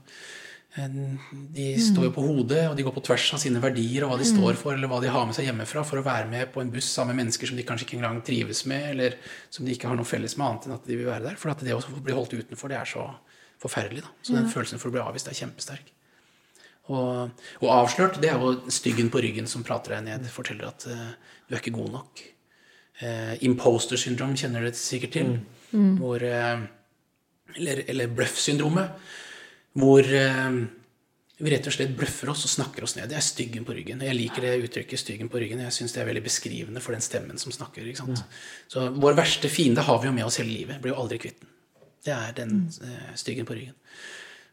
[1.55, 4.19] de står jo på hodet, og de går på tvers av sine verdier og hva
[4.21, 6.61] de står for, eller hva de har med seg hjemmefra, for å være med på
[6.63, 9.17] en buss sammen med mennesker som de kanskje ikke engang trives med, eller
[9.49, 11.39] som de ikke har noe felles med annet enn at de vil være der.
[11.41, 13.05] For at det å bli holdt utenfor, det er så
[13.59, 14.03] forferdelig.
[14.05, 14.11] da.
[14.23, 15.93] Så den følelsen for å bli avvist er kjempesterk.
[16.89, 20.27] Og, og avslørt, det er jo styggen på ryggen som prater deg ned.
[20.33, 21.11] Forteller at uh,
[21.45, 22.23] du er ikke god nok.
[22.99, 25.35] Uh, imposter syndrom kjenner dere sikkert til.
[25.99, 26.63] Hvor, uh,
[27.57, 28.95] eller eller bløff-syndromet.
[29.79, 30.59] Hvor eh,
[31.39, 33.07] vi rett og slett bløffer oss og snakker oss ned.
[33.11, 34.01] Det er styggen på ryggen.
[34.03, 35.63] Jeg liker det uttrykket 'styggen på ryggen'.
[35.63, 37.95] Jeg syns det er veldig beskrivende for den stemmen som snakker.
[37.95, 38.23] sant?
[38.67, 40.81] Så vår verste fiende har vi jo med oss hele livet.
[40.81, 41.49] Blir jo aldri kvitt den.
[42.03, 43.75] Det er den eh, styggen på ryggen.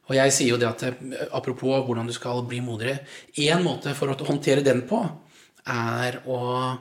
[0.09, 3.03] Og jeg sier jo det at eh, apropos hvordan du skal bli modigere
[3.35, 5.03] Én måte for å håndtere den på,
[5.67, 6.79] er å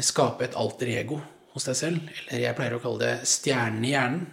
[0.00, 1.20] skape et alter ego
[1.54, 1.98] hos deg selv.
[2.28, 4.26] Eller jeg pleier å kalle det stjernen i hjernen.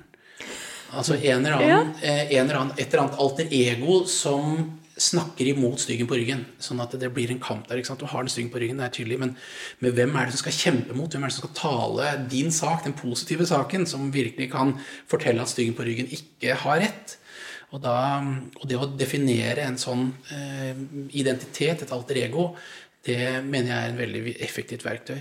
[0.93, 2.13] Altså en eller annen, ja.
[2.23, 4.61] en eller annen, et eller annet alter ego som
[4.93, 6.43] snakker imot styggen på ryggen.
[6.61, 7.79] Sånn at det blir en kamp der.
[7.79, 8.03] ikke sant?
[8.03, 9.33] Du har den styggen på ryggen, det er tydelig, men,
[9.81, 11.09] men hvem er det som skal kjempe mot?
[11.09, 14.75] Hvem er det som skal tale din sak, den positive saken, som virkelig kan
[15.09, 17.17] fortelle at styggen på ryggen ikke har rett?
[17.73, 17.95] Og, da,
[18.61, 20.77] og det å definere en sånn eh,
[21.17, 22.51] identitet, et alter ego,
[23.03, 25.17] det mener jeg er en veldig effektivt verktøy.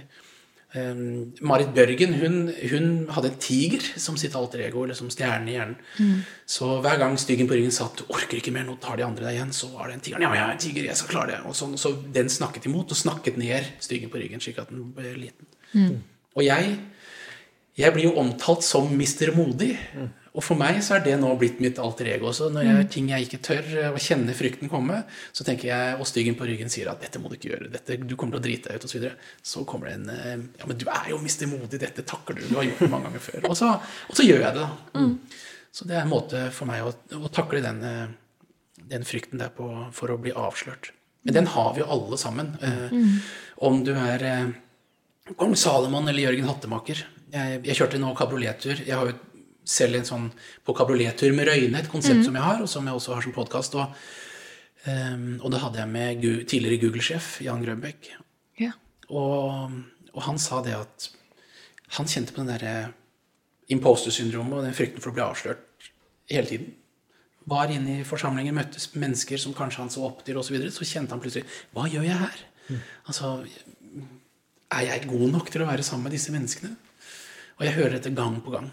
[0.72, 2.36] Um, Marit Bjørgen hun,
[2.70, 5.74] hun, hadde en tiger som sitt alter ego, eller som stjerne i hjernen.
[5.98, 6.22] Mm.
[6.48, 9.26] Så hver gang styggen på ryggen satt 'du orker ikke mer, nå tar de andre
[9.26, 10.20] deg igjen', så var det en tiger.
[10.20, 11.44] 'Ja, jeg er en tiger, jeg skal klare det'.
[11.46, 14.94] Og sånn, så den snakket imot, og snakket ned styggen på ryggen, slik at den
[14.96, 15.46] ble liten.
[15.74, 16.00] Mm.
[16.36, 16.78] Og jeg,
[17.76, 19.76] jeg blir jo omtalt som Mister Modig.
[19.92, 20.08] Mm.
[20.32, 22.30] Og for meg så er det nå blitt mitt alter ego.
[22.30, 22.48] også.
[22.52, 25.02] når jeg, gjør ting jeg ikke tør, å kjenne frykten komme,
[25.36, 27.98] så tenker jeg, og styggen på ryggen sier at 'dette må du ikke gjøre', dette,
[28.00, 28.94] 'du kommer til å drite deg ut', osv.
[28.94, 29.16] Så, videre.
[29.42, 32.48] så kommer det en eh, 'ja, men du er jo mister modig, dette takler du,
[32.48, 33.48] du har gjort det mange ganger før'.
[33.50, 33.68] Og så,
[34.08, 35.00] og så gjør jeg det, da.
[35.00, 35.14] Mm.
[35.72, 38.08] Så det er en måte for meg å, å takle den, eh,
[38.88, 40.94] den, frykten der på for å bli avslørt.
[41.28, 42.56] Men den har vi jo alle sammen.
[42.60, 43.20] Eh, mm.
[43.68, 44.54] Om du er
[45.36, 47.04] kong Salomon eller Jørgen Hattemaker.
[47.32, 48.80] Jeg, jeg kjørte nå kabriolettur.
[48.80, 49.14] Jeg har jo
[49.64, 50.26] selv en sånn
[50.66, 52.26] på kabriolettur med Røyne, et konsept mm.
[52.26, 53.76] som jeg har, og som jeg også har som podkast.
[53.78, 54.04] Og,
[54.86, 58.10] um, og det hadde jeg med tidligere Google-sjef Jan Grønbæk.
[58.62, 58.74] Ja.
[59.08, 59.78] Og,
[60.12, 61.08] og, han sa det at
[61.98, 62.76] han kjente på den derre
[63.72, 65.90] imposter-syndromet og den frykten for å bli avslørt
[66.32, 66.72] hele tiden.
[67.50, 70.50] Var inne i forsamlinger, møttes mennesker som kanskje han så opp til, osv.
[70.50, 72.44] Så, videre, så kjente han plutselig Hva gjør jeg her?
[72.68, 72.82] Mm.
[73.10, 73.32] Altså,
[74.72, 76.76] er jeg god nok til å være sammen med disse menneskene?
[77.58, 78.70] Og jeg hører dette gang på gang.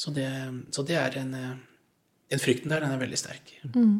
[0.00, 0.30] Så det,
[0.72, 1.34] så det er en,
[2.30, 3.52] Den frykten der, den er veldig sterk.
[3.74, 3.98] Mm.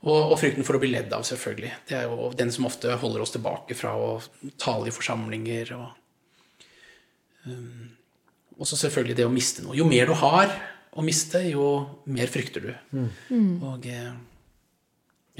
[0.00, 1.72] Og, og, frykten for å bli ledd av, selvfølgelig.
[1.90, 4.14] Det er jo den som ofte holder oss tilbake fra å
[4.60, 5.74] tale i forsamlinger.
[5.76, 6.62] Og,
[7.44, 7.90] um,
[8.56, 9.76] og så selvfølgelig det å miste noe.
[9.76, 10.54] Jo mer du har
[10.90, 11.66] å miste, jo
[12.08, 12.70] mer frykter du.
[12.96, 13.50] Mm.
[13.68, 14.14] Og eh,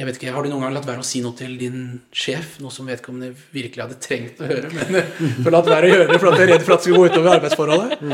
[0.01, 1.81] jeg vet ikke, Har du noen gang latt være å si noe til din
[2.17, 2.55] sjef?
[2.65, 4.97] Noe som vedkommende virkelig hadde trengt å høre, men
[5.43, 6.87] for har latt være å gjøre det for at du er redd for at det
[6.87, 8.07] skal gå utover arbeidsforholdet?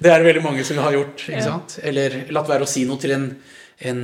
[0.00, 1.26] Det er det veldig mange som har gjort.
[1.26, 1.76] ikke sant?
[1.84, 3.26] Eller latt være å si noe til en,
[3.90, 4.00] en,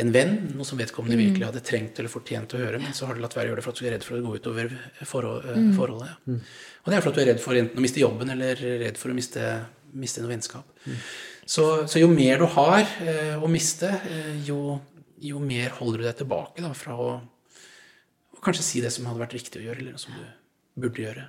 [0.00, 1.22] en venn, noe som vedkommende mm.
[1.26, 3.60] virkelig hadde trengt eller fortjent å høre, men så har du latt være å gjøre
[3.60, 5.70] det for at du er redd for å gå utover eh, mm.
[5.76, 6.40] forholdet.
[6.84, 9.00] Og det er for at du er redd for enten å miste jobben eller redd
[9.00, 9.52] for å miste,
[10.00, 10.88] miste noe vennskap.
[11.44, 14.78] Så, så, jo mer du har eh, å miste, eh, jo
[15.24, 19.22] jo mer holder du deg tilbake da, fra å, å, kanskje si det som hadde
[19.22, 20.24] vært riktig å gjøre, eller som du
[20.84, 21.28] burde gjøre.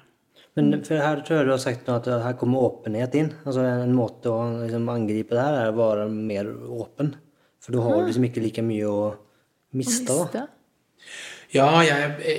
[0.55, 3.33] Men for her tror jeg du har sagt at her kommer åpenhet inn.
[3.43, 7.11] Altså En måte å liksom, angripe det her er å være mer åpen.
[7.59, 9.01] For du har liksom ikke like mye å
[9.75, 10.15] miste.
[10.31, 10.45] da.
[11.51, 12.37] Ja, jeg,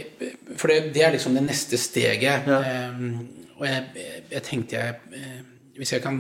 [0.57, 2.49] for det, det, er liksom det neste steget.
[2.49, 2.89] Ja.
[2.97, 5.39] Um, og jeg, jeg, tenkte jeg eh,
[5.79, 6.19] Hvis jeg kan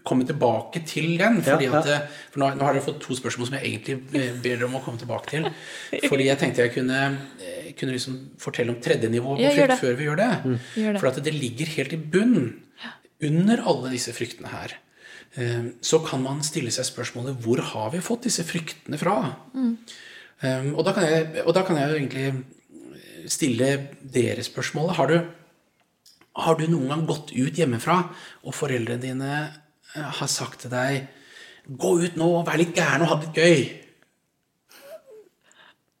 [0.00, 1.40] komme tilbake til den.
[1.44, 1.80] fordi ja, ja.
[1.80, 4.78] at, for nå, nå, har dere fått to spørsmål som jeg egentlig ber dere om
[4.78, 5.48] å komme tilbake til.
[6.08, 7.00] Fordi jeg tenkte jeg kunne,
[7.42, 10.30] eh, kunne liksom fortelle om tredje nivå på frykt før vi gjør det.
[10.44, 10.56] Mm.
[10.84, 11.02] Gjør det.
[11.02, 12.48] For at det ligger helt i bunnen
[13.22, 14.78] under alle disse fryktene her.
[15.34, 19.18] Eh, så kan man stille seg spørsmålet hvor har vi fått disse fryktene fra?
[19.52, 19.76] Mm.
[20.42, 23.68] Um, og, da kan jeg, og da kan jeg jo egentlig stille
[24.02, 24.96] dere spørsmålet.
[24.98, 25.18] Har du,
[26.42, 27.98] har du noen gang gått ut hjemmefra,
[28.42, 29.36] og foreldrene dine
[29.94, 31.08] har sagt til deg
[31.62, 33.82] 'Gå ut nå, vær litt gæren og ha det gøy'.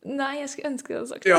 [0.02, 1.30] Nei, jeg skulle ønske det hadde sagt det.
[1.30, 1.38] Ja.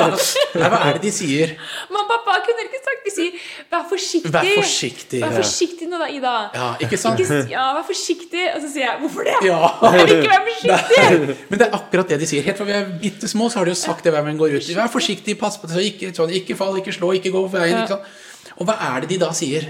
[0.60, 1.56] Nei, hva er det de sier?
[1.90, 3.32] Mamma og pappa kunne ikke sagt De sier
[3.72, 4.30] 'vær forsiktig'.
[4.36, 6.34] Vær forsiktig, vær forsiktig nå da, Ida.
[6.54, 7.18] Ja, ikke sant?
[7.18, 8.44] Ikke, ja, vær forsiktig.
[8.54, 9.58] Og så sier jeg 'hvorfor det?' Ja.
[9.82, 11.26] Jeg vil ikke være forsiktig.
[11.26, 12.46] Nei, men det er akkurat det de sier.
[12.46, 14.54] Helt fra vi er bitte små, så har de jo sagt det hver gang går
[14.60, 14.70] ut.
[14.76, 17.82] Vær forsiktig, pass på det, ikke, sånn, ikke fall, ikke slå, ikke gå på veien.
[17.82, 18.06] Ikke sant?
[18.56, 19.66] Og hva er det de da sier?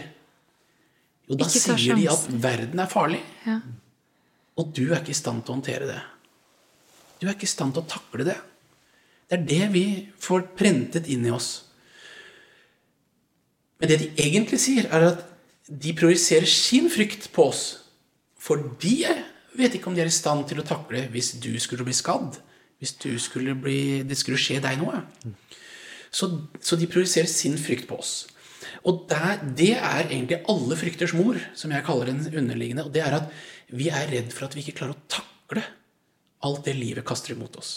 [1.26, 3.22] Jo, da sier de at verden er farlig.
[3.46, 3.60] Ja.
[4.56, 6.02] Og du er ikke i stand til å håndtere det.
[7.20, 8.36] Du er ikke i stand til å takle det.
[9.26, 9.86] Det er det vi
[10.22, 11.50] får prentet inn i oss.
[13.80, 15.24] Men det de egentlig sier, er at
[15.66, 17.64] de projiserer sin frykt på oss.
[18.38, 18.94] For de
[19.56, 22.38] vet ikke om de er i stand til å takle hvis du skulle bli skadd.
[22.78, 25.00] Hvis skulle bli, det skulle skje deg noe.
[26.12, 26.28] Så,
[26.60, 28.26] så de projiserer sin frykt på oss.
[28.86, 32.86] Og der, det er egentlig alle frykters mor, som jeg kaller den underliggende.
[32.86, 33.32] Og det er at
[33.74, 35.64] vi er redd for at vi ikke klarer å takle
[36.46, 37.72] alt det livet kaster imot oss.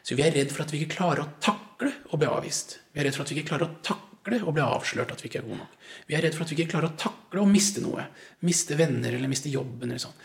[0.00, 2.78] Så vi er redd for at vi ikke klarer å takle å bli avvist.
[2.94, 5.28] Vi er redd for at vi ikke klarer å takle å bli avslørt at vi
[5.28, 5.76] ikke er gode nok.
[6.08, 8.06] Vi er redd for at vi ikke klarer å takle å miste noe.
[8.48, 10.16] Miste venner eller miste jobben eller sånn.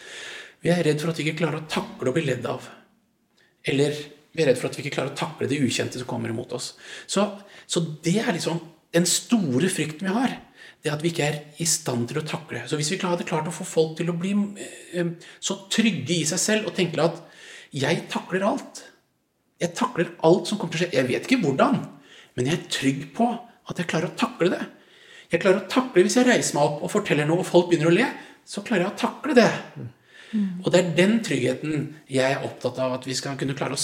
[0.64, 2.70] Vi er redd for at vi ikke klarer å takle å bli ledd av.
[3.68, 4.00] Eller
[4.32, 6.56] vi er redd for at vi ikke klarer å takle det ukjente som kommer imot
[6.56, 6.74] oss.
[7.08, 7.28] Så,
[7.68, 8.62] så det er liksom
[8.96, 10.38] den store frykten vi har,
[10.86, 12.64] det at vi ikke er i stand til å takle.
[12.70, 16.28] Så hvis vi hadde klart å få folk til å bli eh, så trygge i
[16.30, 17.24] seg selv og tenke at
[17.74, 18.84] 'jeg takler alt',
[19.60, 21.76] jeg takler alt som kommer til å skje Jeg vet ikke hvordan,
[22.36, 23.28] men jeg er trygg på
[23.70, 24.66] at jeg klarer å takle det.
[25.32, 27.88] Jeg klarer å takle Hvis jeg reiser meg opp og forteller noe, og folk begynner
[27.88, 28.08] å le,
[28.46, 29.52] så klarer jeg å takle det.
[30.64, 33.80] Og det er den tryggheten jeg er opptatt av at vi skal kunne klare å,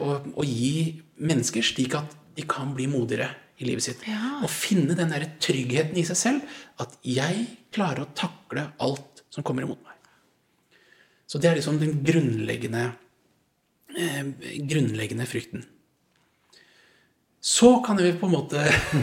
[0.00, 3.28] å, å gi mennesker, slik at de kan bli modigere
[3.60, 4.04] i livet sitt.
[4.08, 4.40] Ja.
[4.44, 6.60] Og finne den der tryggheten i seg selv.
[6.80, 9.98] At jeg klarer å takle alt som kommer imot meg.
[11.30, 12.88] Så det er liksom den grunnleggende,
[13.94, 14.24] eh,
[14.66, 15.68] grunnleggende frykten.
[17.40, 18.60] Så kan vi på en måte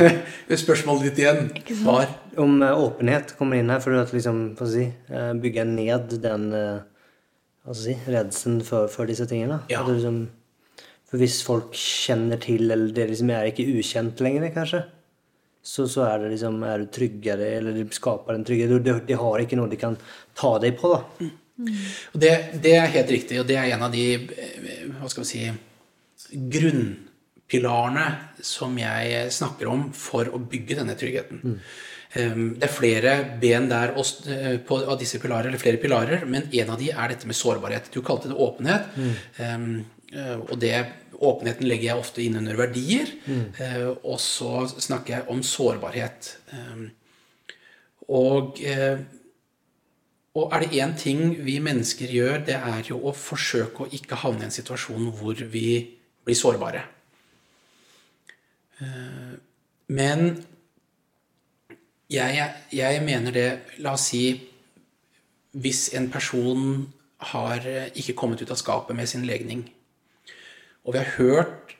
[0.63, 1.47] Spørsmålet ditt igjen
[1.81, 2.05] var
[2.37, 7.73] Om uh, åpenhet kommer inn her for å liksom, si, uh, bygge ned den uh,
[7.73, 9.63] si, redselen for, for, disse tingene.
[9.73, 9.81] Ja.
[9.87, 10.27] Liksom,
[11.07, 14.83] for hvis folk kjenner til, eller det liksom er ikke ukjent lenger, kanskje,
[15.67, 18.75] så, så er, det liksom, er du tryggere, eller det skaper en trygghet.
[18.83, 19.97] De, de, har ikke noe de kan
[20.37, 21.29] ta deg på, da.
[21.57, 21.73] Mm.
[22.13, 24.05] Det, det, er helt riktig, og det er en av de
[24.99, 28.07] hva skal vi si, grunnpilarene
[28.43, 31.43] som jeg snakker om for å bygge denne tryggheten.
[31.43, 31.59] Mm.
[32.57, 36.71] Det er flere ben der eh, på, av disse pilarer, eller flere pilarer, men en
[36.73, 37.91] av de er dette med sårbarhet.
[37.91, 38.95] Du kalte det åpenhet.
[38.95, 39.81] Mm.
[40.13, 40.73] Um, og det,
[41.17, 43.09] åpenheten legger jeg ofte inn under verdier.
[43.25, 43.47] Mm.
[44.03, 46.29] Og så snakker jeg om sårbarhet.
[46.53, 46.89] Um,
[48.07, 48.61] og,
[50.37, 54.19] og er det én ting vi mennesker gjør, det er jo å forsøke å ikke
[54.21, 56.83] havne i en situasjon hvor vi blir sårbare.
[58.81, 59.33] Eh,
[59.87, 60.27] men
[62.11, 63.47] jeg, jeg, mener det
[63.81, 64.27] La oss si
[65.57, 66.83] hvis en person
[67.33, 69.65] har eh, ikke kommet ut av skapet med sin legning,
[70.87, 71.75] og vi har hørt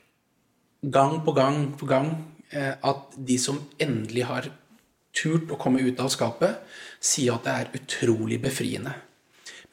[0.84, 2.12] gang på gang på gang
[2.52, 4.50] eh, at de som endelig har
[5.18, 6.60] turt å komme ut av skapet,
[7.00, 8.94] sier at det er utrolig befriende.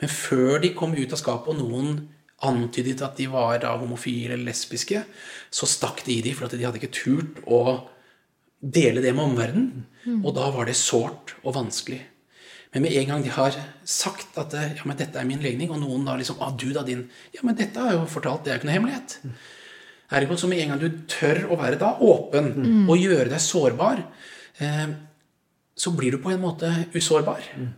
[0.00, 1.98] Men før de kom ut av skapet, og noen
[2.44, 5.02] antydet at de var da homofile eller lesbiske,
[5.50, 7.60] så stakk de i dem, for de hadde ikke turt å
[8.60, 9.84] dele det med omverdenen.
[10.04, 10.22] Mm.
[10.22, 12.00] Og da var det sårt og vanskelig.
[12.74, 13.56] Men med en gang de har
[13.86, 16.82] sagt at ja, men dette er min legning, og noen da liksom ah, du da
[16.86, 19.18] din, ja, men dette har jeg jo fortalt, det er jo ikke noe hemmelighet.
[19.22, 19.36] Mm.
[20.18, 22.82] Ergo så med en gang du tør å være da åpen mm.
[22.90, 24.02] og gjøre deg sårbar,
[24.58, 24.88] eh,
[25.74, 27.70] så blir du på en måte usårbar, mm.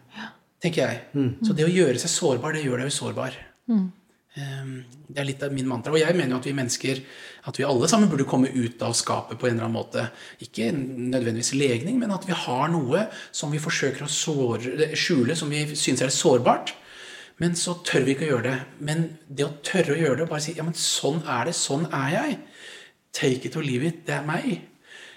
[0.65, 1.05] tenker jeg.
[1.13, 1.31] Mm.
[1.45, 3.39] Så det å gjøre seg sårbar, det gjør deg usårbar.
[3.73, 3.87] Mm.
[4.37, 5.95] Ehm, det er litt av min mantra.
[5.95, 7.01] Og jeg mener jo at vi mennesker,
[7.49, 10.09] at vi alle sammen burde komme ut av skapet på en eller annen måte.
[10.45, 15.53] Ikke nødvendigvis legning, men at vi har noe som vi forsøker å såre, skjule, som
[15.53, 16.75] vi syns er sårbart.
[17.41, 18.59] Men så tør vi ikke å gjøre det.
[18.89, 21.57] Men det å tørre å gjøre det og bare si ja, men sånn er det,
[21.57, 22.39] sånn er jeg.
[23.17, 24.05] Take it or leave it.
[24.09, 24.53] Det er meg.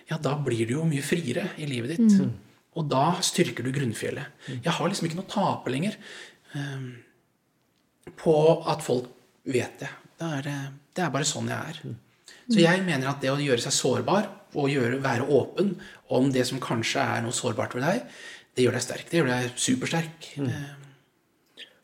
[0.10, 2.16] Ja, da blir du jo mye friere i livet ditt.
[2.20, 2.34] Mm.
[2.80, 4.36] Og da styrker du grunnfjellet.
[4.48, 5.96] Jeg har liksom ikke noe å tape lenger.
[6.56, 6.92] Um,
[8.18, 8.36] på
[8.70, 9.10] at folk
[9.50, 9.90] vet det.
[10.20, 10.52] Det er,
[10.96, 11.82] det er bare sånn jeg er.
[12.50, 15.76] Så jeg mener at det å gjøre seg sårbar og gjøre, være åpen
[16.16, 18.06] om det som kanskje er noe sårbart ved deg,
[18.58, 19.06] det gjør deg sterk.
[19.10, 20.32] Det gjør deg supersterk.
[20.42, 20.50] Mm.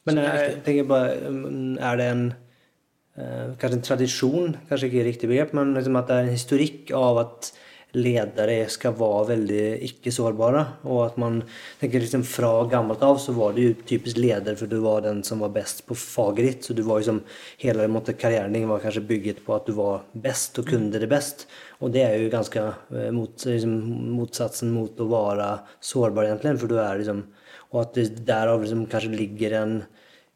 [0.06, 5.30] Men jeg tenker bare mm, Er det en eh, kanskje en tradisjon, kanskje ikke riktig
[5.32, 7.52] begrep, men liksom at det er en historikk av at
[7.96, 10.62] ledere skal være veldig ikke-sårbare.
[10.90, 11.42] Og at man
[11.80, 15.42] tenker liksom Fra gammelt av så var du typisk leder, for du var den som
[15.44, 16.68] var best på faget ditt.
[16.68, 17.22] Så du var liksom,
[17.62, 21.48] hele karrieren din var kanskje bygget på at du var best og kunne det best.
[21.80, 23.76] Og det er jo ganske eh, mot, liksom,
[24.16, 26.58] motsatsen mot å være sårbar, egentlig.
[26.60, 27.26] For du er liksom
[27.74, 29.74] Og at det derav liksom kanskje ligger en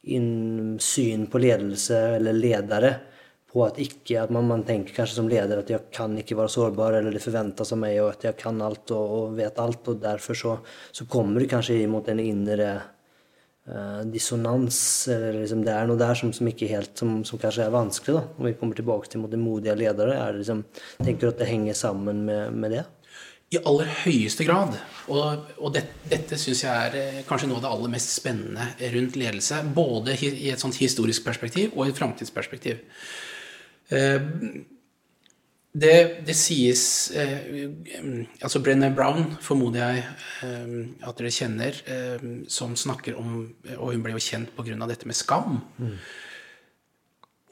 [0.03, 2.89] innsyn på ledelse eller ledere
[3.49, 6.53] på at ikke at man, man, tenker kanskje som leder at jeg kan ikke være
[6.53, 9.81] sårbar, eller det forventes av meg og at jeg kan alt og, og vet alt.
[9.89, 10.55] og Derfor så,
[10.93, 14.81] så kommer det kanskje imot en indre uh, dissonans.
[15.09, 18.19] eller liksom Det er noe der som, som ikke helt, som, som, kanskje er vanskelig.
[18.19, 20.19] da, Om vi kommer tilbake til mot det modige ledere.
[20.19, 20.63] er det liksom,
[21.01, 22.85] Tenker du at det henger sammen med, med det?
[23.49, 24.75] I aller høyeste grad.
[25.09, 28.91] Og, og det, dette syns jeg er eh, kanskje noe av det aller mest spennende
[28.93, 29.63] rundt ledelse.
[29.73, 32.83] Både i et sånt historisk perspektiv og i et framtidsperspektiv.
[33.89, 34.21] Eh,
[35.79, 37.69] det, det, sies eh,
[38.41, 40.03] altså Brenner Brown formoder jeg
[40.45, 40.71] eh,
[41.05, 41.77] at dere kjenner,
[42.49, 43.29] som snakker om
[43.77, 44.77] Og hun ble jo kjent pga.
[44.89, 45.61] dette med skam.
[45.77, 45.95] Mm.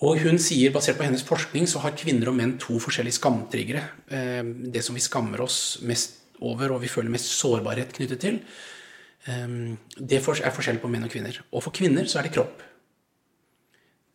[0.08, 3.82] Og hun sier, basert på hennes forskning, så har kvinner og menn to forskjellige skamtriggere.
[4.06, 8.38] Det som vi skammer oss mest over, og vi føler mest sårbarhet knyttet til,
[9.26, 11.41] det er forskjell på menn og kvinner.
[11.50, 12.62] Og for kvinner så er det kropp.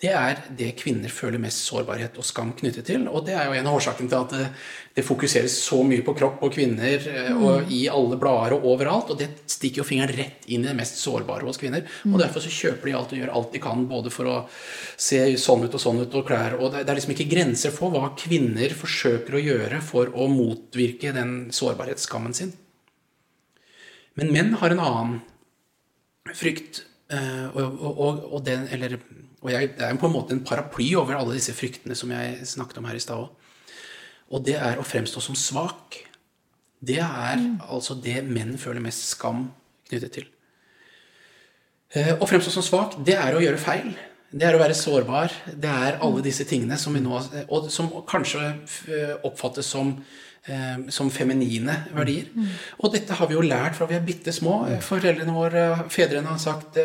[0.03, 3.05] Det er det kvinner føler mest sårbarhet og skam knyttet til.
[3.07, 4.49] Og det er jo en av årsakene til at det,
[4.97, 9.13] det fokuseres så mye på kropp og kvinner eh, og i alle blader og overalt.
[9.15, 11.87] Og det stikker jo fingeren rett inn i det mest sårbare hos kvinner.
[12.09, 15.23] Og derfor så kjøper de alt og gjør alt de kan både for å se
[15.39, 16.59] sånn ut og sånn ut og klær.
[16.59, 21.15] Og det, er liksom ikke grenser for hva kvinner forsøker å gjøre for å motvirke
[21.15, 22.51] den sårbarhetsskammen sin.
[24.19, 25.19] Men menn har en annen
[26.35, 26.89] frykt.
[27.13, 28.99] eh, og, og, og den, eller
[29.43, 32.47] og jeg, det er på en måte en paraply over alle disse fryktene som jeg
[32.47, 33.49] snakket om her i stad òg.
[34.33, 35.99] Og det er å fremstå som svak.
[36.83, 39.49] Det er altså det menn føler mest skam
[39.91, 40.29] knyttet til.
[41.93, 43.91] Eh, Å fremstå som svak, det er å gjøre feil.
[44.33, 45.35] Det er å være sårbar.
[45.53, 47.19] Det er alle disse tingene som vi nå
[47.53, 48.47] Og som kanskje
[48.89, 49.93] eh, oppfattes som
[50.47, 52.31] eh, som feminine verdier.
[52.81, 54.63] Og dette har vi jo lært fra vi er bitte små.
[54.87, 56.81] Foreldrene våre, fedrene har sagt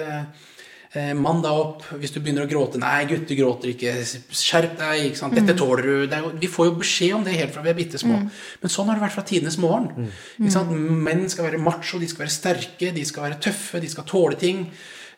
[1.18, 2.80] Mann deg opp hvis du begynner å gråte.
[2.82, 3.96] Nei, gutter gråter ikke.
[4.34, 5.08] Skjerp deg.
[5.10, 5.36] ikke sant?
[5.38, 5.96] Dette tåler du.
[6.08, 8.22] Det er jo, vi får jo beskjed om det helt fra vi er bitte små.
[8.62, 10.08] Men sånn har det vært fra tidenes morgen.
[10.38, 10.72] Ikke sant?
[11.08, 14.40] Menn skal være macho, de skal være sterke, de skal være tøffe, de skal tåle
[14.40, 14.66] ting.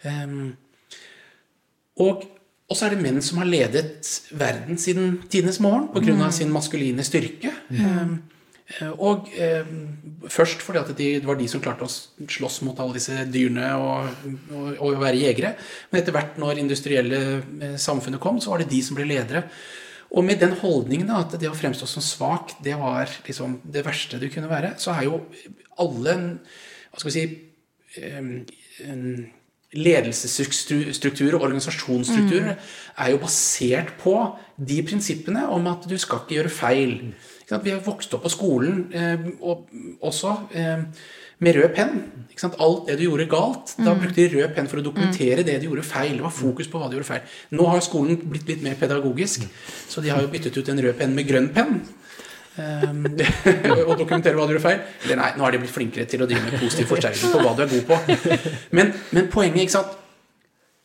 [0.07, 0.51] Um,
[1.99, 2.23] og,
[2.69, 4.07] og så er det menn som har ledet
[4.39, 6.15] verden siden tidenes morgen pga.
[6.25, 7.51] av sin maskuline styrke.
[7.73, 8.13] Eh,
[9.01, 9.65] og eh,
[10.29, 13.71] først fordi at de, det var de som klarte å slåss mot alle disse dyrene
[13.81, 15.55] og, og, og være jegere.
[15.89, 19.47] Men etter hvert når industrielle eh, samfunnet kom, så var det de som ble ledere.
[20.09, 23.83] Og med den holdningen da, at det å fremstå som svak, det var liksom det
[23.85, 25.23] verste du kunne være, så er jo
[25.79, 26.15] alle
[26.89, 27.25] Hva skal vi si
[28.05, 28.31] em,
[29.69, 32.55] Ledelsesstrukturer og organisasjonsstrukturer
[32.97, 34.15] er jo basert på
[34.57, 36.95] de prinsippene om at du skal ikke gjøre feil.
[37.49, 39.69] Vi har vokst opp på skolen eh, og
[40.05, 40.83] også eh,
[41.39, 42.01] med rød penn.
[42.39, 45.65] Alt det du gjorde galt, da brukte de rød penn for å dokumentere det du
[45.67, 46.13] gjorde feil.
[46.15, 47.39] Det var fokus på hva du gjorde feil.
[47.57, 49.43] Nå har skolen blitt litt mer pedagogisk,
[49.89, 51.81] så de har jo byttet ut en rød penn med grønn penn.
[52.59, 53.05] Um,
[53.87, 54.79] og dokumentere hva du gjør feil.
[55.05, 57.55] Eller nei, nå har de blitt flinkere til å drive med positiv forsterkning på hva
[57.57, 57.99] du er god på.
[58.77, 59.97] Men, men poenget, ikke sant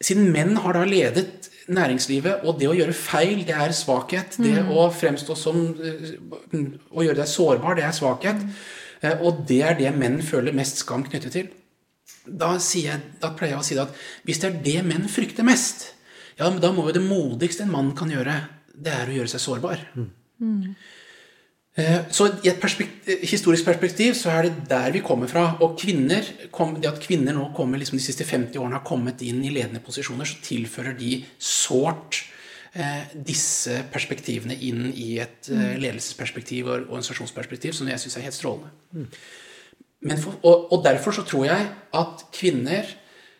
[0.02, 4.36] Siden menn har da ledet næringslivet, og det å gjøre feil, det er svakhet.
[4.42, 6.16] Det å fremstå som eh,
[6.92, 8.42] Å gjøre deg sårbar, det er svakhet.
[9.00, 11.48] Eh, Og det er det menn føler mest skam knyttet til.
[12.24, 15.90] Da, jeg, da pleier jeg å si at hvis det er det menn frykter mest,
[16.38, 18.36] ja, men da må jo det modigste en mann kan gjøre,
[18.74, 19.82] det er å gjøre seg sårbar.
[19.94, 21.02] Eh,
[21.74, 25.56] Så i et perspektiv, historisk perspektiv så er det der vi kommer fra.
[25.66, 29.40] Og kvinner, det at kvinner nå kommer liksom de siste 50 årene har kommet inn
[29.42, 32.20] i ledende posisjoner, så tilfører de sårt
[32.78, 38.38] eh, disse perspektivene inn i et eh, ledelsesperspektiv og organisasjonsperspektiv, som jeg syns er helt
[38.38, 39.08] strålende.
[40.04, 42.86] Men for, og, og derfor så tror jeg at kvinner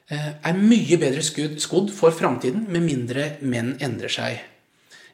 [0.09, 4.42] eh, er mye bedre skudd, skodd for framtiden, med mindre menn endrer seg.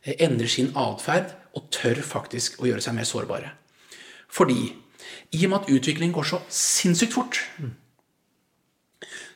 [0.05, 3.55] Eh, endrer sin atferd og tør faktisk å gjøre seg mer sårbare.
[4.31, 4.71] Fordi
[5.35, 7.41] i og med at utviklingen går så sinnssykt fort,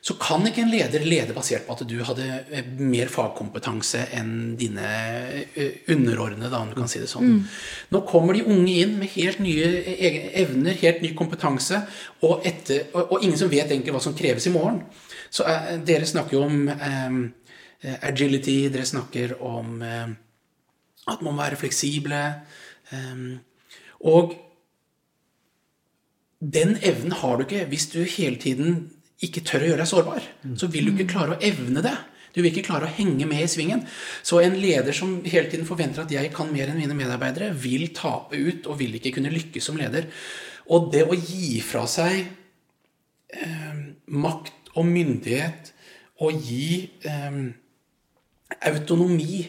[0.05, 4.53] så kan ikke en leder lede basert på at du hadde eh, mer fagkompetanse enn
[4.59, 4.89] dine
[5.57, 7.39] eh, underordnede, om du kan si det sånn.
[7.89, 9.71] Nå kommer de unge inn med helt nye
[10.43, 11.81] evner, helt ny kompetanse,
[12.21, 14.83] og, etter, og, og ingen som vet egentlig hva som kreves i morgen.
[15.33, 20.05] Så eh, dere snakker jo om eh, agility, dere snakker om eh,
[21.07, 22.23] at man må være fleksible.
[22.91, 23.37] eh,
[24.05, 24.35] og
[26.39, 28.91] den evnen har du ikke hvis du hele tiden
[29.23, 30.27] ikke tør å gjøre deg sårbar.
[30.59, 31.95] Så vil du ikke klare å evne det.
[32.35, 33.85] Du vil ikke klare å henge med i svingen.
[34.25, 37.87] Så en leder som hele tiden forventer at jeg kan mer enn mine medarbeidere, vil
[37.95, 40.09] tape ut og vil ikke kunne lykkes som leder.
[40.67, 42.25] Og det å gi fra seg
[43.31, 43.79] eh,
[44.11, 45.71] makt og myndighet
[46.25, 47.39] og gi eh,
[48.67, 49.45] autonomi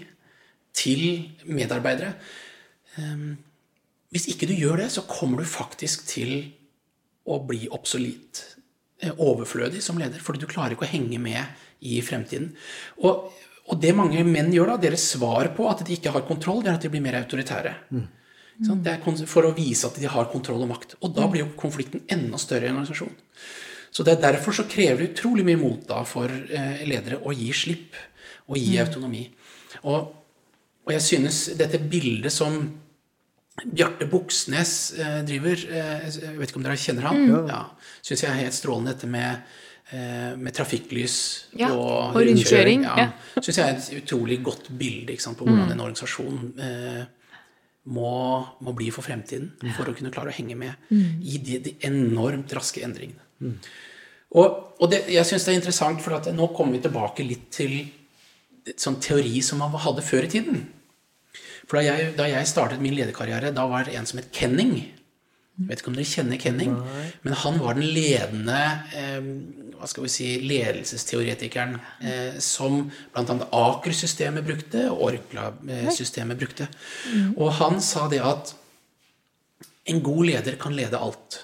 [0.76, 1.02] til
[1.48, 2.12] medarbeidere
[3.00, 3.26] eh,
[4.12, 6.52] Hvis ikke du gjør det, så kommer du faktisk til
[7.26, 8.44] å bli obsolit.
[9.02, 11.42] eh, Overflødig som leder, fordi du klarer ikke å henge med
[11.80, 12.52] i fremtiden.
[13.04, 13.32] Og,
[13.66, 16.72] og det mange menn gjør, da, deres svar på at de ikke har kontroll, det
[16.72, 17.74] er at de blir mer autoritære.
[17.90, 18.06] Mm.
[18.56, 20.96] Det er for å vise at de har kontroll og makt.
[21.04, 23.12] Og da blir jo konflikten enda større i en organisasjon.
[23.92, 27.34] Så det er Derfor så krever det utrolig mye mot da for eh, ledere å
[27.36, 27.96] gi slipp
[28.48, 29.26] og gi autonomi.
[29.84, 30.14] Og,
[30.86, 32.58] og jeg synes dette bildet som
[33.64, 37.22] Bjarte Buksnes eh, driver eh, Jeg vet ikke om dere kjenner han?
[37.48, 37.62] Ja,
[38.04, 39.46] Syns jeg er helt strålende, dette med,
[39.96, 41.16] eh, med trafikklys
[41.56, 42.96] Ja, og, og rundkjøring, Ja.
[43.00, 43.40] ja.
[43.40, 47.02] Syns jeg er et utrolig godt bilde ikke sant, på hvordan en organisasjon eh,
[47.96, 48.12] må,
[48.66, 52.52] må bli for fremtiden for å kunne klare å henge med i de, de enormt
[52.58, 53.22] raske endringene.
[54.36, 57.46] Og, og det, jeg syns det er interessant, for at nå kommer vi tilbake litt
[57.54, 57.76] til
[58.74, 60.64] sånn teori som man hadde før i tiden.
[61.66, 64.76] For da jeg, da jeg startet min lederkarriere, da var det en som het Kenning.
[65.56, 66.74] Jeg vet ikke om dere kjenner Kenning,
[67.24, 68.58] men han var den ledende
[68.92, 69.30] eh,
[69.76, 73.36] hva skal vi si, ledelsesteoretikeren eh, som bl.a.
[73.56, 76.68] Aker-systemet brukte, og Orkla-systemet brukte.
[77.36, 78.54] Og han sa det at
[79.86, 81.40] en god leder kan lede alt.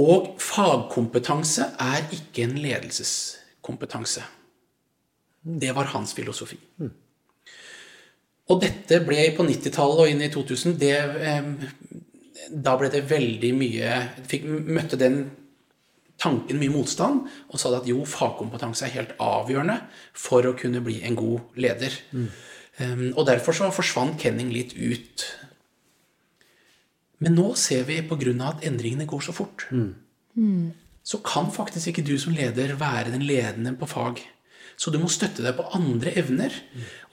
[0.00, 4.24] Og fagkompetanse er ikke en ledelseskompetanse.
[5.44, 6.58] Det var hans filosofi.
[8.52, 11.46] Og dette ble på 90-tallet og inn i 2000 det, eh,
[12.64, 13.94] Da ble det veldig mye
[14.28, 15.30] fikk, Møtte den
[16.20, 19.80] tanken mye motstand, og sa at jo, fagkompetanse er helt avgjørende
[20.12, 21.96] for å kunne bli en god leder.
[22.78, 25.24] Um, og derfor så forsvant Kenning litt ut.
[27.18, 28.32] Men nå ser vi pga.
[28.48, 29.66] at endringene går så fort,
[31.04, 34.22] så kan faktisk ikke du som leder være den ledende på fag.
[34.76, 36.54] Så du må støtte deg på andre evner.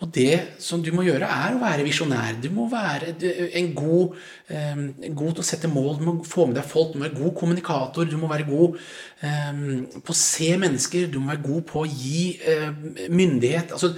[0.01, 2.39] Og det som du må gjøre, er å være visjonær.
[2.41, 3.13] Du må være
[3.59, 4.17] en god,
[4.49, 4.83] um,
[5.19, 7.37] god til å sette mål, du må få med deg folk, du må være god
[7.37, 8.79] kommunikator, du må være god
[9.21, 9.61] um,
[10.01, 12.69] på å se mennesker, du må være god på å gi eh,
[13.13, 13.75] myndighet.
[13.77, 13.93] Altså,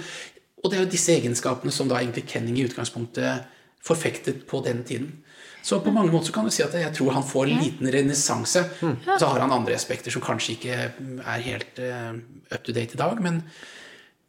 [0.60, 3.48] og det er jo disse egenskapene som da egentlig Kenning i utgangspunktet
[3.84, 5.10] forfektet på den tiden.
[5.64, 7.88] Så på mange måter så kan du si at jeg tror han får en liten
[7.92, 8.62] renessanse.
[9.06, 12.12] Så har han andre aspekter som kanskje ikke er helt uh,
[12.52, 13.40] up to date i dag, men,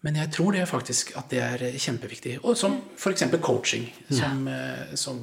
[0.07, 2.37] men jeg tror det faktisk at det er kjempeviktig.
[2.43, 3.25] Og som f.eks.
[3.43, 5.19] coaching, som, uh, som,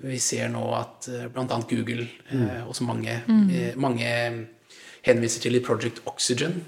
[0.00, 1.58] vi ser nå at bl.a.
[1.72, 3.18] Google uh, og så mange,
[3.52, 4.12] eh, mange
[5.04, 6.60] henviser til i Project Oxygen,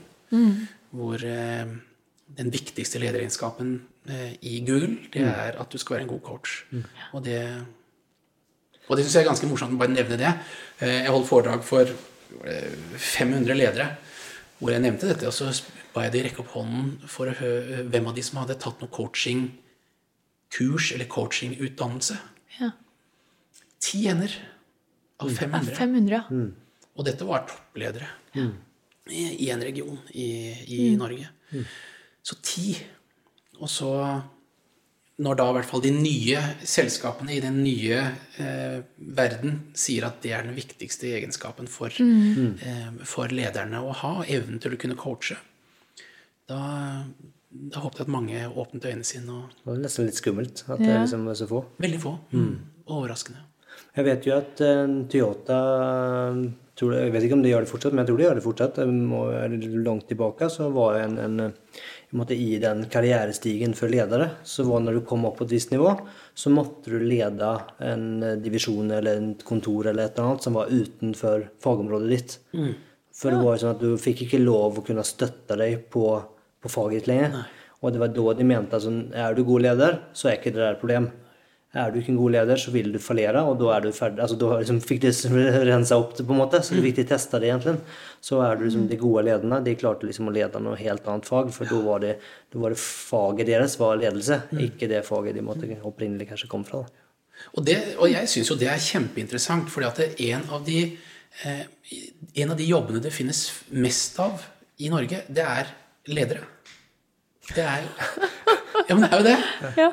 [0.92, 3.74] hvor den viktigste lederegenskapen
[4.40, 6.62] i Google, det er at du skal være en god coach.
[7.12, 7.40] Og det
[8.92, 10.30] og det syns jeg er ganske morsomt å bare nevne det.
[10.84, 11.88] Jeg holdt foredrag for
[12.36, 13.86] 500 ledere
[14.58, 15.30] hvor jeg nevnte dette.
[15.30, 15.48] Og så
[15.94, 18.82] ba jeg de rekke opp hånden for å høre hvem av de som hadde tatt
[18.84, 22.18] noe coachingkurs eller coachingutdannelse.
[22.58, 22.70] Ja.
[23.82, 24.36] Ti hender
[25.22, 25.74] av 500.
[25.80, 26.22] 500, ja.
[26.92, 30.28] Og dette var toppledere i, i en region i,
[30.68, 31.32] i Norge.
[32.22, 32.76] Så ti.
[33.58, 33.90] Og så
[35.22, 37.98] når da i hvert fall de nye selskapene i den nye
[38.42, 38.78] eh,
[39.18, 44.58] verden sier at det er den viktigste egenskapen for, eh, for lederne å ha, evnen
[44.62, 45.38] til å kunne coache,
[46.50, 46.58] da,
[47.52, 49.30] da håpet jeg at mange åpnet øynene sine.
[49.30, 51.00] og Det var nesten litt skummelt at det Ja.
[51.04, 51.64] liksom var så få.
[51.78, 52.18] Veldig få.
[52.32, 52.58] Mm.
[52.88, 53.46] Overraskende.
[53.96, 55.58] Jeg vet jo at uh, Toyota
[56.76, 58.44] tror jeg, vet ikke om de gjør det fortsatt, men jeg tror de gjør det
[58.46, 58.78] fortsatt.
[58.82, 63.92] Er det Langt tilbake så var en, en eh, en måte, I den karrierestigen for
[63.92, 65.94] ledere så var når du kom opp på et visst nivå,
[66.34, 67.52] så måtte du lede
[67.84, 72.36] en eh, divisjon eller et kontor eller et eller annet som var utenfor fagområdet ditt.
[73.16, 76.06] For det var jo sånn at du fikk ikke lov å kunne støtte deg på,
[76.62, 77.42] på faget ditt lenger.
[77.82, 78.92] Og det var da de mente at altså,
[79.24, 81.10] er du god leder, så er ikke det der et problem.
[81.72, 84.20] Er du ikke en god leder, så vil du fallere, og da er du ferdig.
[84.20, 85.12] Altså, da liksom fikk de
[85.70, 87.78] rensa opp det, på en måte, så er viktig å teste det, egentlig.
[88.20, 89.62] Så er du liksom de gode lederne.
[89.64, 92.18] De klarte liksom å lede noe helt annet fag, for da var det,
[92.52, 96.84] var det faget deres var ledelse, ikke det faget de måtte opprinnelig kanskje kom fra.
[96.84, 97.08] Da.
[97.56, 101.64] Og, det, og jeg syns jo det er kjempeinteressant, fordi at en av de eh,
[102.42, 104.44] en av de jobbene det finnes mest av
[104.82, 105.72] i Norge, det er
[106.12, 106.44] ledere.
[107.52, 107.88] Det er
[108.88, 109.38] Ja, men det er jo det.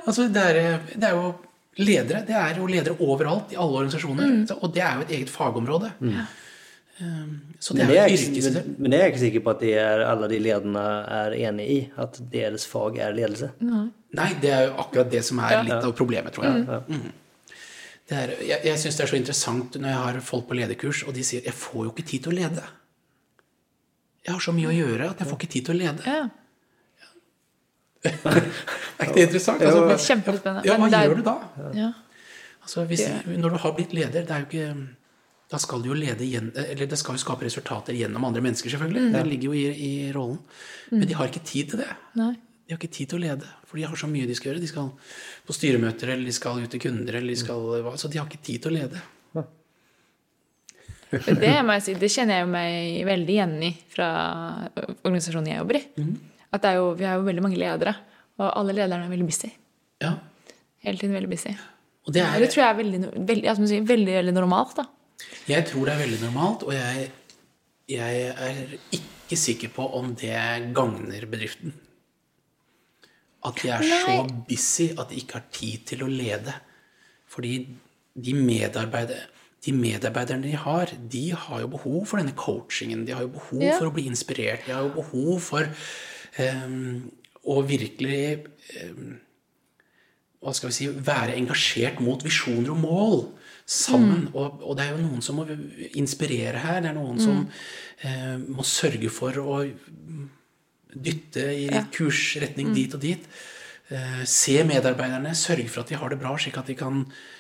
[0.08, 1.32] Altså, det, er, det er jo
[1.80, 2.22] ledere.
[2.28, 4.34] Det er jo ledere overalt, i alle organisasjoner.
[4.48, 5.92] Så- Og det er jo et eget fagområde.
[6.00, 6.20] Mm.
[7.60, 8.48] Så det er det jo er, yrkes...
[8.54, 10.82] men, men det er jeg ikke sikker på at de er, alle de lederne
[11.20, 11.78] er enig i.
[11.98, 13.52] At deres fag er ledelse.
[13.64, 16.82] Nei, det er jo akkurat det som er litt av problemet, tror jeg.
[16.90, 17.12] Mm.
[18.10, 21.04] Det er, jeg jeg syns det er så interessant når jeg har folk på lederkurs,
[21.08, 22.64] og de sier 'jeg får jo ikke tid til å lede'.
[24.26, 26.04] Jeg har så mye å gjøre at jeg får ikke tid til å lede.
[26.06, 26.30] ja.
[29.00, 29.62] Er ikke det interessant?
[29.62, 30.66] Altså, men- Kjempespennende.
[30.68, 31.36] Ja, hva gjør du da?
[31.76, 31.90] Ja.
[32.64, 34.88] Altså, hvis, når du har blitt leder, det er jo ikke
[35.50, 38.70] da skal du jo lede igjen, eller det skal jo skape resultater gjennom andre mennesker,
[38.70, 39.08] selvfølgelig.
[39.16, 40.38] Det ligger jo i, i rollen.
[40.92, 41.88] Men de har ikke tid til det.
[42.20, 42.36] Nei.
[42.68, 44.62] De har ikke tid til å lede, for de har så mye de skal gjøre.
[44.62, 44.92] De skal
[45.48, 48.30] på styremøter, eller de skal ut til kunder, eller de skal hva- Så de har
[48.30, 49.02] ikke tid til å lede.
[51.10, 54.10] Det må jeg si, det kjenner jeg meg veldig igjen i fra
[55.02, 55.84] organisasjonen jeg jobber i.
[56.54, 57.94] At er jo, vi har jo veldig mange ledere,
[58.40, 59.50] og alle lederne er veldig busy.
[60.02, 60.16] Ja.
[60.86, 61.52] Hele tiden veldig busy.
[62.08, 64.76] Og det er, det tror jeg er veldig, veldig, ja, som veldig, veldig normalt.
[64.80, 64.86] da.
[65.50, 67.12] jeg tror det er veldig normalt, og jeg,
[67.92, 68.64] jeg er
[68.98, 70.34] ikke sikker på om det
[70.74, 71.76] gagner bedriften.
[73.46, 74.16] At de er så
[74.50, 76.54] busy at de ikke har tid til å lede.
[77.30, 77.54] Fordi
[78.20, 79.28] de medarbeider,
[79.64, 83.06] de medarbeiderne de har, de har jo behov for denne coachingen.
[83.08, 83.78] De har jo behov Ja.
[83.78, 84.66] for å bli inspirert.
[84.66, 85.70] De har jo behov for
[87.50, 88.22] og virkelig
[88.86, 89.18] um,
[90.40, 93.18] hva skal vi si, være engasjert mot visjoner og mål
[93.70, 94.30] sammen.
[94.30, 94.36] Mm.
[94.40, 95.46] Og, og, det er jo noen som må
[96.00, 96.80] inspirere her.
[96.86, 97.24] Det er noen mm.
[97.26, 97.42] som
[98.08, 99.58] eh, må sørge for å
[100.90, 101.84] dytte i ja.
[101.92, 102.78] kursretning mm.
[102.78, 103.28] dit og dit.
[103.92, 107.39] Eh, se medarbeiderne, sørge for at de har det bra, slik at de kan Ehm,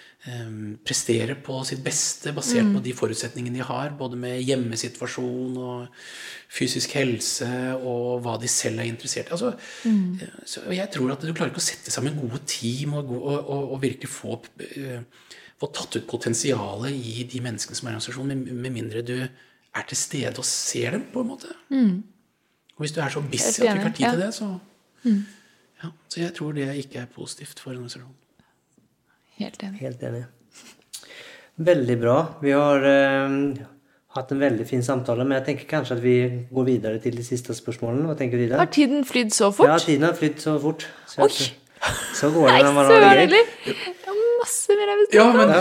[0.83, 2.73] prestere på sitt beste basert mm.
[2.75, 6.01] på de forutsetningene de har, både med hjemmesituasjon og
[6.51, 7.47] fysisk helse
[7.77, 9.37] og hva de selv er interessert i.
[9.37, 9.53] Altså,
[9.87, 10.43] mm.
[10.43, 13.73] så jeg tror at du klarer ikke å sette sammen gode team og, og, og,
[13.77, 18.43] og virkelig få, uh, få, tatt ut potensialet i de menneskene som er i organisasjonen,
[18.43, 21.55] med, med, mindre du er til stede og ser dem, på en måte.
[21.71, 21.99] Mm.
[22.75, 24.55] Og hvis du er så busy at du ikke har tid til det, så
[25.07, 25.21] mm.
[25.79, 28.17] ja, Så jeg tror det ikke er positivt for organisasjonen.
[29.39, 29.79] Helt enig.
[29.79, 30.23] Helt enig.
[31.59, 32.15] Veldig bra.
[32.43, 33.37] Vi har eh,
[34.15, 36.15] hatt en veldig fin samtale, men jeg tenker kanskje at vi
[36.51, 38.07] går videre til de siste spørsmålene.
[38.09, 38.59] Hva tenker du, Ida?
[38.59, 39.69] Har tiden flydd så fort?
[39.71, 40.87] Ja, tiden har flydd så fort.
[41.07, 41.49] Så, Oi!
[42.15, 43.43] Så går det når man har det gøy.
[43.65, 43.75] Det
[44.11, 45.53] er masse mer jeg vil snakke om.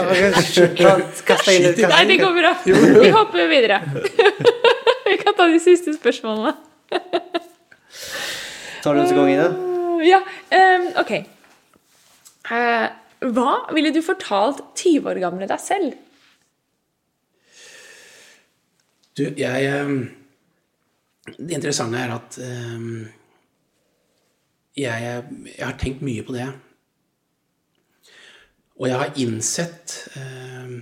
[0.83, 0.95] Ja,
[1.29, 2.53] Kast deg inn i Nei, det går bra.
[2.67, 3.79] Vi hopper videre.
[5.09, 6.57] vi kan ta de siste spørsmålene.
[8.83, 9.51] Tar du oss i gang, Ida?
[10.07, 10.23] Ja.
[10.55, 11.13] Um, ok.
[12.49, 12.89] Uh,
[13.19, 15.97] hva ville du fortalt 20 år gamle deg selv?
[19.19, 19.99] Du, jeg ehm,
[21.35, 23.03] Det interessante er at um,
[24.79, 26.47] jeg, jeg, har tenkt mye på det.
[28.79, 30.79] Og jeg har innsett um,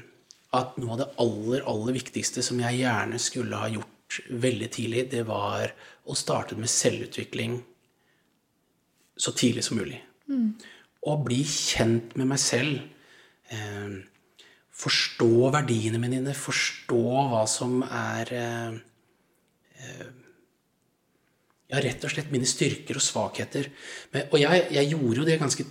[0.55, 5.09] at noe av det aller, aller viktigste som jeg gjerne skulle ha gjort veldig tidlig,
[5.17, 5.73] det var
[6.07, 7.57] å starte med selvutvikling
[9.17, 9.99] så tidlig som mulig.
[10.29, 10.53] Mm
[11.07, 12.83] å bli kjent med meg selv.
[13.55, 13.97] Eh,
[14.77, 18.79] forstå verdiene mine, forstå hva som er eh,
[19.83, 20.07] eh,
[21.67, 23.73] Ja, rett og slett mine styrker og svakheter.
[24.13, 25.65] Men, og jeg, jeg, gjorde jo det ganske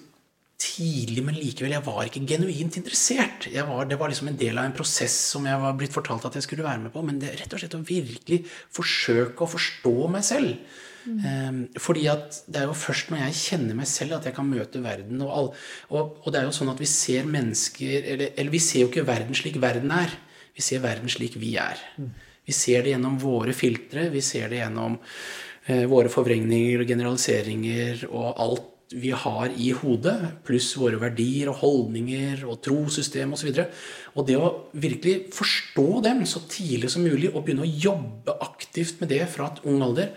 [0.60, 3.48] tidlig, men likevel, jeg var ikke genuint interessert.
[3.48, 6.36] Var, det var liksom en del av en prosess som jeg var blitt fortalt at
[6.36, 7.04] jeg skulle være med på.
[7.08, 8.42] Men det rett og slett å virkelig
[8.76, 10.82] forsøke å forstå meg selv.
[11.06, 11.68] Mm.
[11.78, 14.82] fordi at det er jo først når jeg kjenner meg selv, at jeg kan møte
[14.84, 15.22] verden.
[15.22, 15.50] Og, all,
[15.90, 18.92] og, og det er jo sånn at vi ser mennesker eller, eller, vi ser jo
[18.92, 20.14] ikke verden slik verden er.
[20.56, 21.82] Vi ser verden slik vi er.
[22.00, 22.14] Mm.
[22.46, 24.08] Vi ser det gjennom våre filtre.
[24.14, 30.16] Vi ser det gjennom eh, våre forvrengninger og generaliseringer og alt vi har i hodet,
[30.46, 33.50] pluss våre verdier og holdninger og trosystem osv.
[33.50, 37.72] Og, så og det å virkelig forstå dem så tidlig som mulig og begynne å
[37.88, 40.14] jobbe aktivt med det fra et ung alder,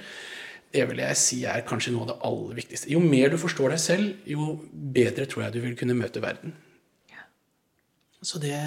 [0.74, 2.90] det vil jeg si er kanskje noe av det aller viktigste.
[2.92, 4.58] Jo mer du forstår deg selv, jo
[4.98, 6.54] bedre tror jeg du vil kunne møte verden.
[7.12, 7.24] Ja.
[8.20, 8.58] Så det,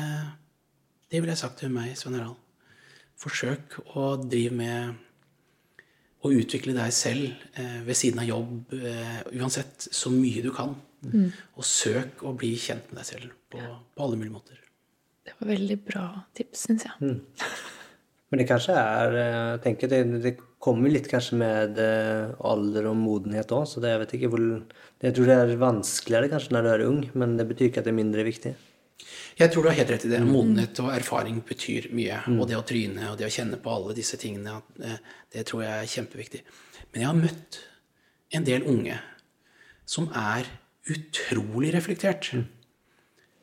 [1.11, 2.39] det ville jeg sagt til meg, Svein Harald.
[3.21, 5.01] Forsøk å drive med
[6.21, 7.27] å utvikle deg selv
[7.57, 10.73] eh, ved siden av jobb, eh, uansett, så mye du kan.
[11.05, 11.29] Mm.
[11.57, 14.57] Og søk å bli kjent med deg selv på, på alle mulige måter.
[15.25, 16.05] Det var veldig bra
[16.37, 16.97] tips, syns jeg.
[17.01, 17.47] Mm.
[18.31, 22.87] Men det kanskje er eh, Jeg tenker det, det kommer litt kanskje med eh, alder
[22.91, 24.43] og modenhet òg, så det, jeg vet ikke hvor
[25.03, 27.89] Jeg tror det er vanskeligere kanskje når du er ung, men det betyr ikke at
[27.89, 28.53] det er mindre viktig.
[29.39, 30.21] Jeg tror du har helt rett i det.
[30.21, 30.31] Mm.
[30.35, 32.21] Modenhet og erfaring betyr mye.
[32.29, 32.39] Mm.
[32.39, 34.99] Og det å tryne og det å kjenne på alle disse tingene, eh,
[35.33, 36.43] det tror jeg er kjempeviktig.
[36.91, 37.61] Men jeg har møtt
[38.37, 38.99] en del unge
[39.89, 40.47] som er
[40.91, 42.31] utrolig reflektert.
[42.35, 42.45] Mm.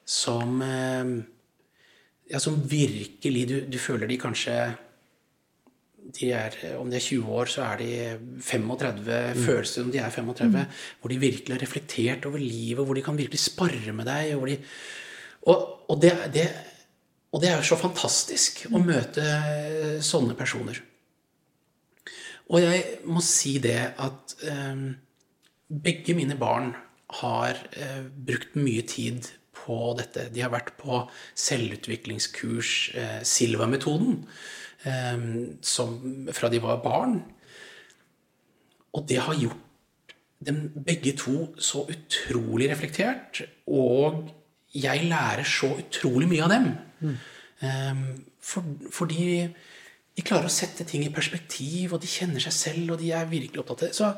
[0.08, 0.62] Som
[2.28, 4.54] Ja, som virkelig du, du føler de kanskje
[6.16, 7.90] de er, om de er 20 år, så er de
[8.44, 9.42] 35, mm.
[9.44, 10.48] føles som de er 35.
[10.54, 10.78] Mm.
[11.00, 14.32] Hvor de virkelig har reflektert over livet, hvor de kan virkelig spare med deg.
[14.38, 14.56] Og, de,
[15.52, 16.46] og, og, det, det,
[17.32, 19.26] og, det, er jo så fantastisk å møte
[20.04, 20.80] sånne personer.
[22.48, 24.86] Og jeg må si det at um,
[25.68, 26.72] begge mine barn
[27.20, 29.28] har uh, brukt mye tid
[29.68, 30.28] på dette.
[30.32, 31.04] De har vært på
[31.36, 34.24] selvutviklingskurs, eh, Silva-metoden.
[34.84, 37.22] eh, fra de var barn.
[38.94, 43.42] Og det har gjort dem begge to så utrolig reflektert.
[43.66, 44.30] Og
[44.74, 46.68] jeg lærer så utrolig mye av dem.
[47.00, 47.16] Mm.
[47.60, 48.04] Eh,
[48.40, 48.64] for,
[48.94, 49.48] fordi
[50.18, 53.28] de klarer å sette ting i perspektiv, og de kjenner seg selv, og de er
[53.30, 53.94] virkelig opptatt av det.
[53.94, 54.08] Så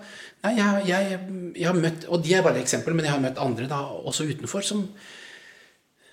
[0.47, 1.19] nei, jeg, jeg,
[1.59, 3.83] jeg, har møtt, Og de er bare et eksempel, men jeg har møtt andre da,
[4.09, 4.87] også utenfor som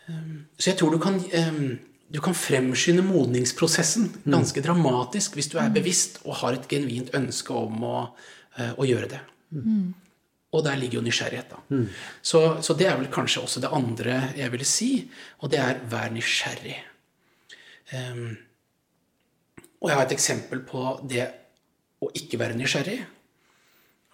[0.07, 1.77] Så jeg tror du kan um,
[2.07, 4.31] du kan fremskynde modningsprosessen mm.
[4.31, 7.95] ganske dramatisk hvis du er bevisst og har et genuint ønske om å,
[8.59, 9.19] uh, å gjøre det.
[9.51, 9.89] Mm.
[10.55, 11.59] Og der ligger jo nysgjerrighet, da.
[11.75, 11.89] Mm.
[12.23, 14.91] Så, så, det er vel kanskje også det andre jeg ville si,
[15.43, 16.77] og det er vær nysgjerrig.
[17.91, 18.37] Um,
[19.81, 21.27] og jeg har et eksempel på det
[22.03, 23.01] å ikke være nysgjerrig.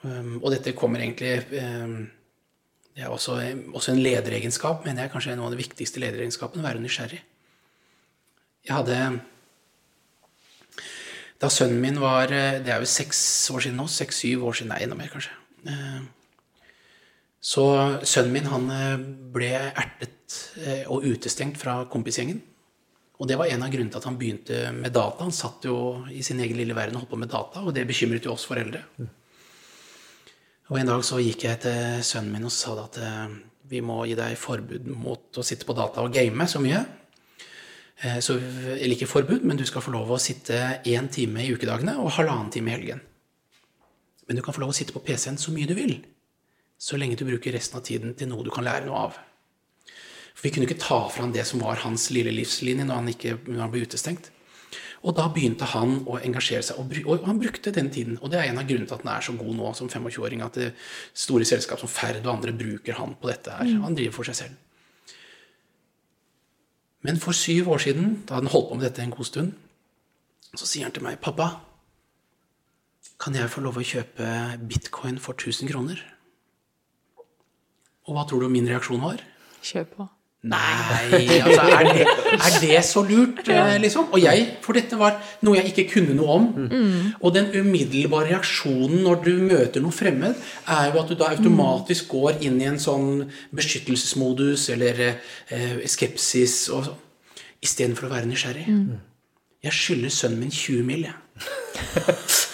[0.01, 2.01] Um, og dette kommer egentlig um,
[2.93, 3.39] Det er også,
[3.73, 7.21] også en lederegenskap, mener jeg kanskje er noe av de viktigste lederegenskapene, å være nysgjerrig.
[8.63, 8.97] Jeg hadde
[11.41, 13.19] Da sønnen min var Det er jo seks
[13.51, 13.89] år siden nå.
[13.91, 14.71] Seks-syv år siden.
[14.71, 15.33] Nei, enda mer, kanskje.
[15.67, 16.05] Uh,
[17.43, 17.65] så
[18.07, 19.01] sønnen min han uh,
[19.33, 20.37] ble ertet
[20.87, 22.39] og utestengt fra kompisgjengen.
[23.21, 25.25] Og det var en av grunnene til at han begynte med data.
[25.25, 25.75] Han satt jo
[26.11, 28.47] i sin egen lille verden og holdt på med data, og det bekymret jo oss
[28.49, 28.81] foreldre.
[30.71, 33.33] Og en dag så gikk jeg til sønnen min og sa at eh,
[33.71, 36.83] vi må gi deg forbud mot å sitte på data og game så mye.
[38.03, 40.59] Eh, så, eller ikke forbud, men du skal få lov å sitte
[40.89, 43.03] én time i ukedagene og halvannen time i helgen.
[44.27, 45.97] Men du kan få lov å sitte på PC-en så mye du vil,
[46.79, 49.19] så lenge du bruker resten av tiden til noe du kan lære noe av.
[50.33, 53.11] For vi kunne ikke ta fra han det som var hans lille livslinje når han,
[53.13, 54.31] ikke, når han ble utestengt.
[55.03, 58.15] Og da begynte han å engasjere seg, og, han brukte den tiden.
[58.23, 60.43] Og det er en av grunnene til at han er så god nå som 25-åring,
[60.45, 60.69] at det
[61.25, 63.73] store selskap som Ferd og andre bruker han på dette her.
[63.83, 64.61] Han driver for seg selv.
[67.03, 69.51] Men for syv år siden, da han holdt på med dette en god stund,
[70.55, 71.49] så sier han til meg, 'Pappa,
[73.19, 74.27] kan jeg få lov å kjøpe
[74.69, 75.99] bitcoin for 1000 kroner?'
[78.07, 79.19] Og hva tror du min reaksjon var?
[79.63, 80.07] Kjør på.
[80.43, 82.01] Nei, altså er det,
[82.35, 84.09] er det så lurt, eh, liksom?
[84.11, 85.15] Og jeg, for dette var
[85.47, 86.49] noe jeg ikke kunne noe om.
[86.67, 87.13] Mm.
[87.23, 90.35] Og den umiddelbare reaksjonen når du møter noe fremmed,
[90.67, 93.23] er jo at du da automatisk går inn i en sånn
[93.55, 97.01] beskyttelsesmodus eller eh, skepsis og sånn.
[97.63, 98.67] Istedenfor å være nysgjerrig.
[98.67, 98.97] Mm.
[99.63, 102.43] Jeg skylder sønnen min 20 mill., jeg.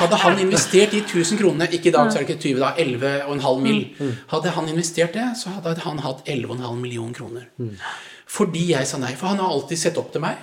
[0.00, 2.72] Hadde han investert de 1000 kronene Ikke i dag, så er det ikke 20, da.
[2.80, 3.80] 11,5 mill.
[4.32, 7.48] Hadde han investert det, så hadde han hatt 11,5 millioner kroner.
[8.30, 9.14] Fordi jeg sa nei.
[9.18, 10.40] For han har alltid sett opp til meg.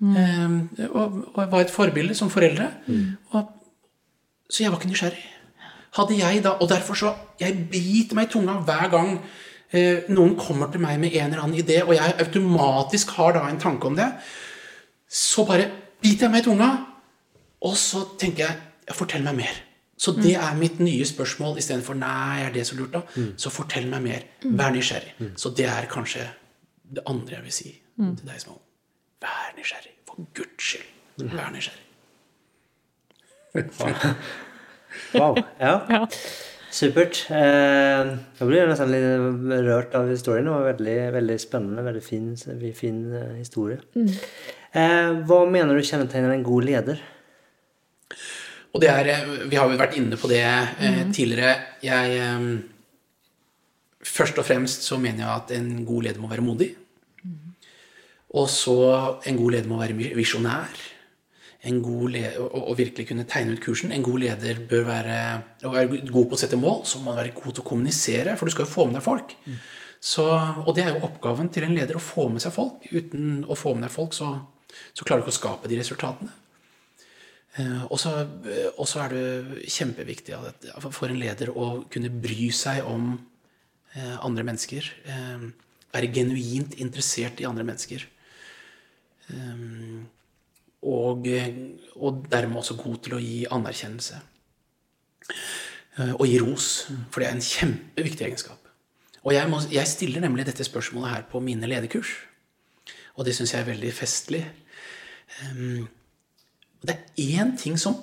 [0.00, 2.70] Og, og var et forbilde som foreldre.
[3.32, 3.52] Og,
[4.50, 5.26] så jeg var ikke nysgjerrig.
[5.98, 9.14] Hadde jeg da, Og derfor så Jeg biter meg i tunga hver gang
[9.72, 13.46] eh, noen kommer til meg med en eller annen idé, og jeg automatisk har da
[13.48, 14.08] en tanke om det.
[15.08, 15.70] Så bare
[16.02, 16.68] biter jeg meg i tunga,
[17.62, 18.58] og så tenker jeg
[18.90, 19.60] ja, fortell meg mer.
[20.00, 23.02] Så det er mitt nye spørsmål istedenfor nei, er det så lurt, da?
[23.38, 24.22] Så fortell meg mer.
[24.56, 25.12] Vær nysgjerrig.
[25.38, 26.24] Så det er kanskje
[26.90, 27.70] det andre jeg vil si
[28.00, 28.58] til deg, Smål.
[29.20, 29.92] Vær nysgjerrig.
[30.08, 31.28] For Guds skyld.
[31.36, 31.86] Vær nysgjerrig.
[35.14, 35.36] Wow.
[35.60, 35.74] Ja.
[35.90, 36.06] Ja.
[36.70, 37.24] Supert.
[37.34, 40.46] Eh, jeg blir nesten litt rørt av historien.
[40.46, 41.84] Det var veldig, veldig spennende.
[41.86, 42.26] Veldig fin,
[42.78, 43.78] fin eh, historie.
[43.98, 47.02] Eh, hva mener du kjennetegner en god leder?
[48.70, 51.56] Og det er eh, Vi har jo vært inne på det eh, tidligere.
[51.84, 52.52] Jeg eh,
[54.10, 56.70] Først og fremst så mener jeg at en god leder må være modig.
[58.32, 58.76] Og så
[59.28, 60.80] en god leder må være visjonær.
[61.68, 63.92] En god leder, og, og virkelig kunne tegne ut kursen.
[63.92, 65.18] En god leder bør være,
[65.68, 68.38] og er god på å sette mål, så må man være god til å kommunisere,
[68.40, 69.34] for du skal jo få med deg folk.
[70.00, 70.24] Så,
[70.64, 72.88] og det er jo oppgaven til en leder å få med seg folk.
[72.88, 74.30] Uten å få med deg folk, så,
[74.96, 76.32] så klarer du ikke å skape de resultatene.
[77.58, 80.36] Eh, eh, og så er det kjempeviktig
[80.94, 83.12] for en leder å kunne bry seg om
[83.96, 84.86] eh, andre mennesker.
[85.90, 88.06] Være genuint interessert i andre mennesker.
[90.80, 91.26] Og,
[91.98, 94.20] og dermed også god til å gi anerkjennelse.
[96.16, 96.68] Og gi ros,
[97.10, 98.70] for det er en kjempeviktig egenskap.
[99.20, 102.14] Og jeg, må, jeg stiller nemlig dette spørsmålet her på mine lederkurs.
[103.18, 104.44] Og det syns jeg er veldig festlig.
[106.80, 107.98] Og det er én ting som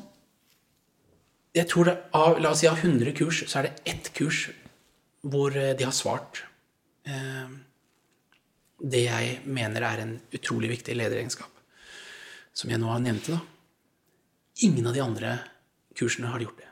[1.58, 4.48] jeg tror det, av, La oss si av 100 kurs, så er det ett kurs
[5.26, 6.44] hvor eh, de har svart
[7.10, 7.50] eh,
[8.78, 11.50] det jeg mener er en utrolig viktig lederegenskap.
[12.54, 13.32] Som jeg nå har nevnt.
[13.34, 13.40] da.
[14.68, 15.34] Ingen av de andre
[15.98, 16.70] kursene har gjort det.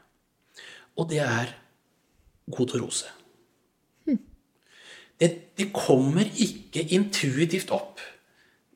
[1.02, 1.56] Og det er
[2.54, 3.10] god til å rose.
[5.16, 8.02] Det, det kommer ikke intuitivt opp.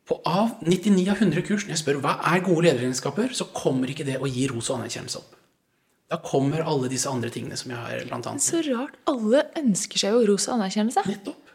[0.10, 3.92] På av 99 av 100 kurs, når jeg spør hva er gode lederegenskaper, så kommer
[3.92, 5.36] ikke det å gi ros og anerkjennelse opp.
[6.10, 8.96] Da kommer alle disse andre tingene som jeg har blant annet Så rart.
[9.12, 11.04] Alle ønsker seg jo ros og anerkjennelse.
[11.06, 11.54] Nettopp.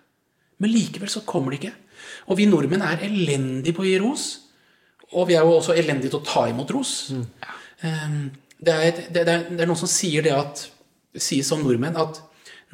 [0.62, 1.74] Men likevel så kommer det ikke.
[2.30, 4.28] Og vi nordmenn er elendige på å gi ros.
[5.10, 6.94] Og vi er jo også elendige til å ta imot ros.
[7.10, 7.26] Mm.
[8.62, 10.68] Det, er, det, det, er, det er noen som sier det at
[11.18, 12.22] sies om nordmenn at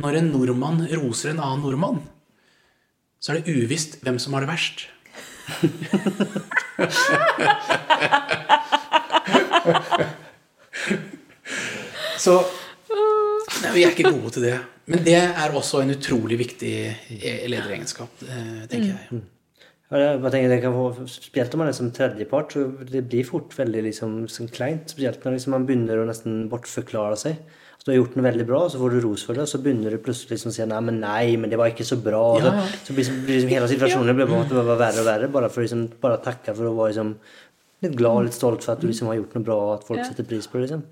[0.00, 2.00] når en nordmann roser en annen nordmann,
[3.20, 4.86] så er det uvisst hvem som har det verst.
[12.20, 12.34] Så
[13.60, 14.58] nei, vi er ikke gode til det.
[14.90, 19.20] Men det er også en utrolig viktig eh, lederegenskap, eh, tenker jeg.
[19.90, 23.26] Ja, jeg tenker det kan få, Spesielt om man er som tredjepart, så det blir
[23.26, 24.90] fort veldig liksom, sånn kleint.
[24.92, 27.40] Spesielt når liksom, man begynner å nesten bortforklare seg.
[27.80, 29.58] Så du har gjort noe veldig bra, så får du ros for det, og så
[29.64, 32.24] begynner du plutselig liksom å si nei, men nei, men det var ikke så bra.
[32.36, 32.50] Ja.
[32.68, 35.08] Så, så blir, liksom, blir liksom hele situasjonen blir på en måte bare verre og
[35.08, 37.14] verre, bare for liksom, bare takke for å være liksom,
[37.86, 39.88] litt glad og litt stolt for at du liksom har gjort noe bra, og at
[39.88, 40.66] folk setter pris på det.
[40.66, 40.84] liksom.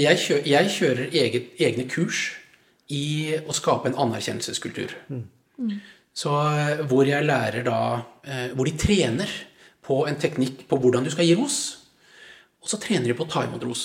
[0.00, 2.22] Jeg, kjører, jeg kjører eget, egne kurs
[2.88, 3.04] i
[3.44, 4.96] å skape en anerkjennelseskultur.
[6.24, 7.76] Så eh, hvor jeg lærer da
[8.24, 9.30] eh, Hvor de trener
[9.86, 11.58] på en teknikk på hvordan du skal gi ros.
[12.64, 13.84] Og så trener de på å ta imot ros.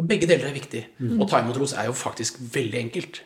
[0.00, 0.80] For begge deler er viktig.
[1.18, 3.18] Og ta imot ros er jo faktisk veldig enkelt.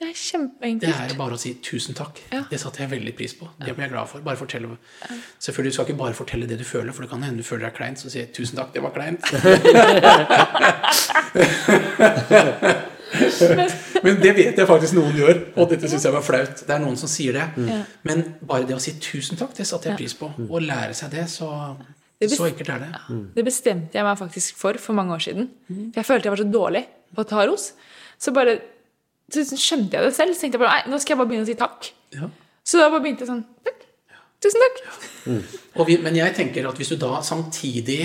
[0.00, 0.96] Det er kjempeenkelt.
[0.96, 2.18] Det er bare å si 'tusen takk'.
[2.32, 2.42] Ja.
[2.50, 3.48] Det satte jeg veldig pris på.
[3.60, 4.20] Det ble jeg glad for.
[4.24, 4.68] Bare fortelle.
[5.38, 7.64] Selvfølgelig du skal ikke bare fortelle det du føler, for det kan hende du føler
[7.68, 9.22] deg kleint, så si 'tusen takk, det var kleint'.
[14.02, 16.66] Men det vet jeg faktisk noen gjør, og dette syns jeg var flaut.
[16.66, 17.46] Det er noen som sier det.
[17.56, 17.82] Mm.
[18.02, 20.32] Men bare det å si 'tusen takk', det satte jeg pris på.
[20.48, 21.76] Å lære seg det, så,
[22.30, 22.90] så enkelt er det.
[23.34, 25.48] Det bestemte jeg meg faktisk for for mange år siden.
[25.68, 27.72] For jeg følte jeg var så dårlig på å ta ros.
[28.18, 28.60] Så bare
[29.32, 30.34] så skjønte jeg det selv.
[30.36, 31.92] Så tenkte jeg bare nei, nå skal jeg bare begynne å si takk.
[32.14, 32.28] Ja.
[32.62, 33.86] Så da bare begynte jeg sånn takk.
[34.42, 34.82] Tusen takk.
[35.78, 38.02] Og vi, men jeg tenker at hvis du da samtidig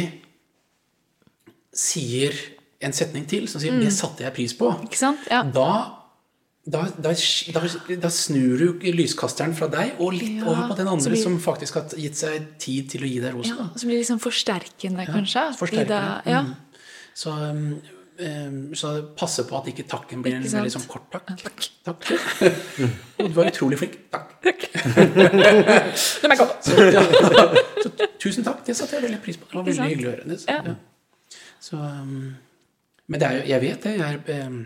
[1.78, 2.34] sier
[2.82, 5.20] en setning til som sier 'det satte jeg pris på', Ikke sant?
[5.32, 5.42] Ja.
[5.44, 5.97] da,
[6.68, 7.14] da, da,
[7.56, 7.62] da,
[8.04, 11.38] da snur du lyskasteren fra deg og litt Ja, over på den andre blir- som
[11.40, 13.56] faktisk har gitt seg tid til å gi deg rosen.
[13.58, 13.68] ja.
[13.76, 15.46] som blir liksom forsterkende, kanskje.
[15.48, 16.56] Ja, forsterkende, mm.
[17.18, 21.32] Så, um, så passe på at ikke takken blir en veldig sånn kort takk.
[21.42, 21.70] Takk.
[21.88, 22.06] takk.
[23.18, 23.96] du var utrolig flink.
[24.12, 24.68] Takk.
[24.84, 25.42] Den
[26.34, 26.54] er god.
[26.62, 26.76] Så,
[27.84, 28.62] så tusen takk.
[28.68, 29.48] Det satte jeg veldig pris på.
[29.50, 30.40] Det var veldig hyggelig å høre.
[30.52, 30.76] Ja.
[31.64, 32.36] Så, um,
[33.08, 33.96] men det er jo, jeg vet det.
[33.98, 34.66] Jeg, er, um,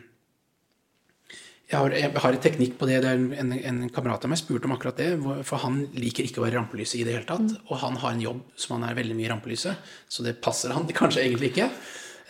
[1.72, 3.00] jeg, har, jeg har en teknikk på det.
[3.06, 5.10] det er en, en, kamerat av meg spurte om akkurat det.
[5.48, 7.56] For han liker ikke å være i rampelyset i det hele tatt.
[7.70, 10.76] Og han har en jobb som han er veldig mye i rampelyset, så det passer
[10.76, 11.70] han kanskje egentlig ikke.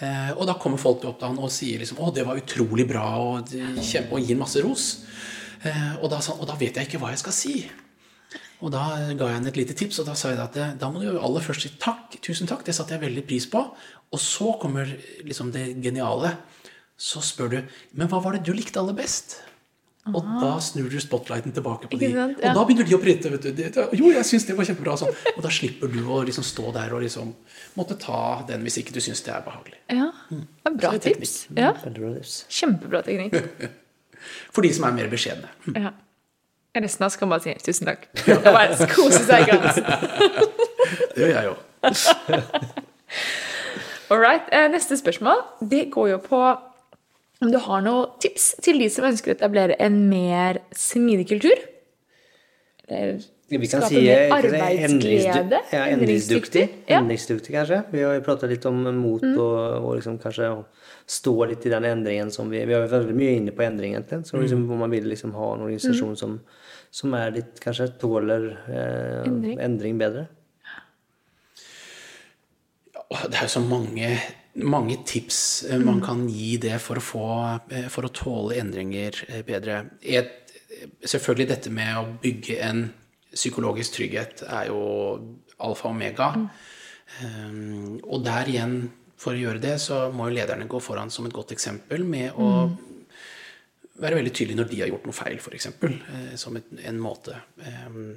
[0.02, 2.88] Eh, og da kommer folk opp til han og sier liksom 'Å, det var utrolig
[2.90, 4.88] bra', og, kjempe, og gir masse ros.
[5.62, 7.56] Eh, og, da, og da vet jeg ikke hva jeg skal si.
[8.62, 8.86] Og da
[9.18, 11.08] ga jeg henne et lite tips, og da sa jeg at det, da må du
[11.10, 12.20] jo aller først si takk.
[12.22, 13.62] Tusen takk, det satte jeg veldig pris på.
[14.14, 14.90] Og så kommer
[15.26, 16.36] liksom det geniale.
[17.02, 17.56] Så spør du
[17.98, 19.40] men hva var det du likte aller best?
[20.10, 22.14] Og da snur du spotlighten tilbake på dem.
[22.16, 22.18] de.
[22.42, 22.52] Ja.
[22.52, 23.30] Og da begynner de å prate.
[23.30, 23.52] vet du.
[23.54, 23.68] De,
[24.00, 24.96] jo, jeg syns det var kjempebra.
[24.98, 25.12] Sånn.
[25.36, 27.36] Og da slipper du å liksom stå der og liksom
[27.78, 29.78] måtte ta den hvis ikke du syns det er behagelig.
[29.94, 30.08] Ja.
[30.32, 31.36] Det er bra det er tips.
[31.54, 31.70] Ja.
[31.86, 32.34] Bra tips.
[32.50, 33.38] Kjempebra teknikk.
[34.56, 35.54] For de som er mer beskjedne.
[35.78, 35.94] Ja.
[36.82, 38.10] Resten av oss kan bare si tusen takk.
[38.40, 39.86] Og bare kose seg i glansen.
[41.14, 41.62] Det gjør jeg òg.
[44.12, 44.50] All right.
[44.52, 46.42] eh, Neste spørsmål det går jo på
[47.42, 51.58] om du har noen tips til de som ønsker å etablere en mer smidig kultur?
[52.88, 53.22] Eller
[53.52, 56.64] Vi kan si endringsdu- ja, endringsduktig.
[56.88, 57.00] Ja.
[57.02, 57.82] Endringsduktig, kanskje.
[57.92, 60.62] Vi har jo pratet litt om mot og, og liksom kanskje å
[61.12, 63.96] stå litt i den endringen som vi Vi har vært veldig mye inne på endring,
[63.98, 64.22] egentlig.
[64.30, 66.38] Så liksom, hvor man vil liksom ha en organisasjon som,
[66.92, 69.60] som er litt Kanskje tåler eh, Endring.
[69.60, 69.98] endring.
[70.00, 70.28] bedre.
[72.96, 74.14] Ja, Det er jo så mange,
[74.60, 77.28] mange tips eh, man kan gi det for å, få,
[77.72, 79.84] eh, for å tåle endringer eh, bedre.
[80.02, 80.38] Et,
[81.06, 82.86] selvfølgelig dette med å bygge en
[83.32, 84.82] psykologisk trygghet er jo
[85.62, 86.32] alfa og omega.
[87.22, 88.76] Um, og der igjen,
[89.20, 92.34] for å gjøre det, så må jo lederne gå foran som et godt eksempel med
[92.40, 92.48] å
[94.02, 95.68] være veldig tydelig når de har gjort noe feil, f.eks.
[95.86, 97.38] Eh, som et, en måte.
[97.86, 98.16] Um,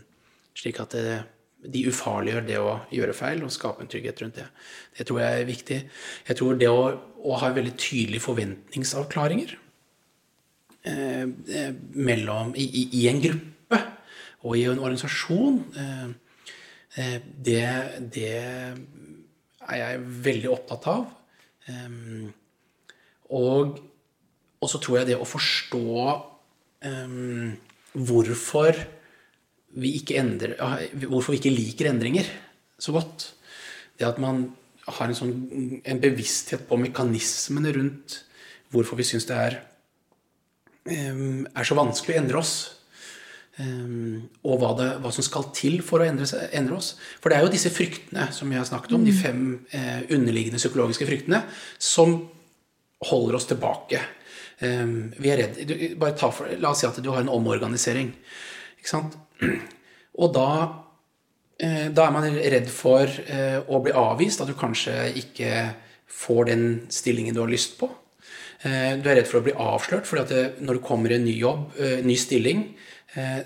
[0.56, 1.18] slik at det,
[1.64, 4.46] de ufarliggjør det å gjøre feil og skape en trygghet rundt det.
[4.98, 5.78] Det tror jeg er viktig.
[6.28, 6.82] Jeg tror det å,
[7.24, 9.56] å ha veldig tydelige forventningsavklaringer
[10.90, 13.80] eh, eh, mellom, i, i, i en gruppe
[14.44, 16.06] og i en organisasjon, eh,
[17.00, 17.64] eh, det,
[18.12, 21.06] det er jeg veldig opptatt av.
[21.70, 21.98] Eh,
[23.34, 23.80] og,
[24.64, 26.04] så tror jeg det å forstå
[26.88, 27.50] um,
[27.92, 28.78] hvorfor
[29.74, 30.58] vi ikke endrer,
[31.06, 32.28] hvorfor vi ikke liker endringer
[32.78, 33.30] så godt.
[33.98, 34.46] Det at man
[34.84, 35.34] har en, sånn,
[35.80, 38.20] en bevissthet på mekanismene rundt
[38.74, 39.58] hvorfor vi syns det er,
[40.90, 42.54] um, er så vanskelig å endre oss.
[43.54, 46.26] Um, og hva, det, hva som skal til for å endre,
[46.58, 46.94] endre oss.
[47.22, 50.58] For det er jo disse fryktene som vi har snakket om, de fem eh, underliggende
[50.58, 51.44] psykologiske fryktene,
[51.78, 52.16] som
[53.04, 54.02] holder oss tilbake.
[54.58, 55.62] Um, vi er redd,
[56.18, 58.10] for, La oss si at du har en omorganisering.
[58.80, 59.14] Ikke sant?
[59.42, 60.50] Og da,
[61.58, 65.52] eh, da er man redd for eh, å bli avvist, at du kanskje ikke
[66.06, 67.90] får den stillingen du har lyst på.
[68.62, 71.34] Eh, du er redd for å bli avslørt, det, når du kommer i en ny
[71.40, 72.68] jobb, en ny stilling,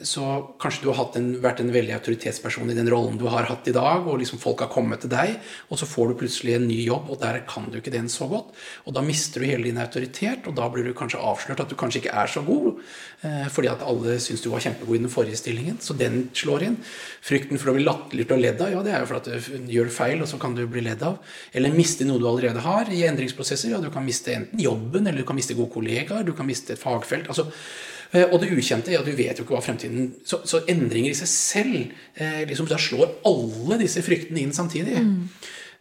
[0.01, 0.25] så
[0.61, 3.75] kanskje du har en, vært en veldig autoritetsperson i den rollen du har hatt i
[3.77, 5.35] dag, og liksom folk har kommet til deg,
[5.69, 8.29] og så får du plutselig en ny jobb, og der kan du ikke den så
[8.31, 8.55] godt.
[8.89, 11.77] Og da mister du hele din autoritet, og da blir du kanskje avslørt at du
[11.79, 12.81] kanskje ikke er så god,
[13.27, 15.77] eh, fordi at alle syns du var kjempegod i den forrige stillingen.
[15.85, 16.79] Så den slår inn.
[17.25, 19.75] Frykten for å bli latterliggjort og ledd av, ja, det er jo for at du
[19.75, 21.21] gjør feil, og så kan du bli ledd av.
[21.53, 23.75] Eller miste noe du allerede har i endringsprosesser.
[23.75, 26.73] Ja, du kan miste enten jobben, eller du kan miste gode kollegaer, du kan miste
[26.73, 27.29] et fagfelt.
[27.29, 31.13] altså Eh, og det ukjente, ja, du vet jo ikke hva fremtiden Så, så endringer
[31.13, 31.79] i seg selv
[32.17, 34.97] eh, liksom, Da slår alle disse fryktene inn samtidig.
[35.05, 35.19] Mm.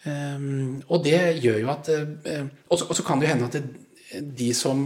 [0.07, 1.89] Um, og det gjør jo at
[2.69, 3.63] Og så kan det jo hende at det,
[4.37, 4.85] de som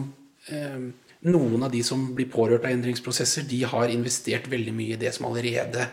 [0.53, 0.85] uh,
[1.21, 5.13] Noen av de som blir pårørt av endringsprosesser, de har investert veldig mye i det
[5.13, 5.89] som allerede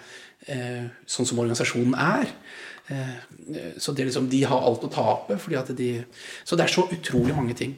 [0.48, 2.30] Sånn som organisasjonen er.
[3.76, 5.36] Så liksom, de har alt å tape.
[5.76, 5.88] De,
[6.46, 7.74] så det er så utrolig mange ting.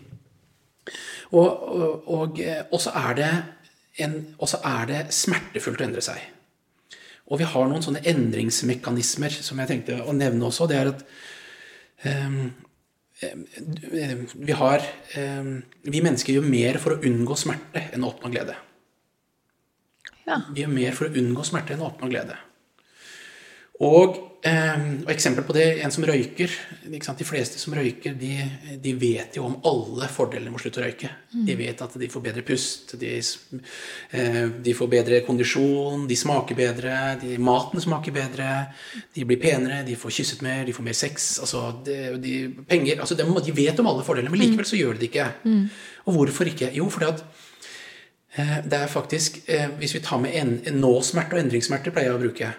[1.34, 1.64] Og,
[2.04, 2.38] og,
[2.70, 3.32] og så er det
[4.38, 6.20] og så er det smertefullt å endre seg.
[7.30, 10.66] Og vi har noen sånne endringsmekanismer som jeg tenkte å nevne også.
[10.70, 11.04] Det er at
[12.08, 12.40] um,
[14.40, 14.84] vi har
[15.20, 15.50] um,
[15.84, 18.56] Vi mennesker gjør mer for å unngå smerte enn å oppnå glede.
[20.24, 20.40] Ja.
[20.50, 22.38] Vi gjør mer for å unngå smerte enn å oppnå glede.
[23.80, 26.52] Og, eh, og eksempel på det, en som røyker.
[26.90, 28.32] De fleste som røyker, de,
[28.82, 31.10] de, vet jo om alle fordeler med å slutte å røyke.
[31.34, 31.42] Mm.
[31.48, 36.58] De vet at de får bedre pust, de, eh, de, får bedre kondisjon, de smaker
[36.58, 38.54] bedre, de, maten smaker bedre,
[39.16, 41.30] de blir penere, de får kysset mer, de får mer sex.
[41.44, 42.38] Altså, de,
[42.70, 45.28] penger, altså de, de, vet om alle fordelene, men likevel så gjør de det ikke.
[45.44, 45.62] Mm.
[46.08, 46.72] Og hvorfor ikke?
[46.76, 47.22] Jo, fordi at
[48.38, 52.12] eh, det er faktisk eh, Hvis vi tar med en, en nåsmerte og endringssmerter, pleier
[52.12, 52.52] jeg å bruke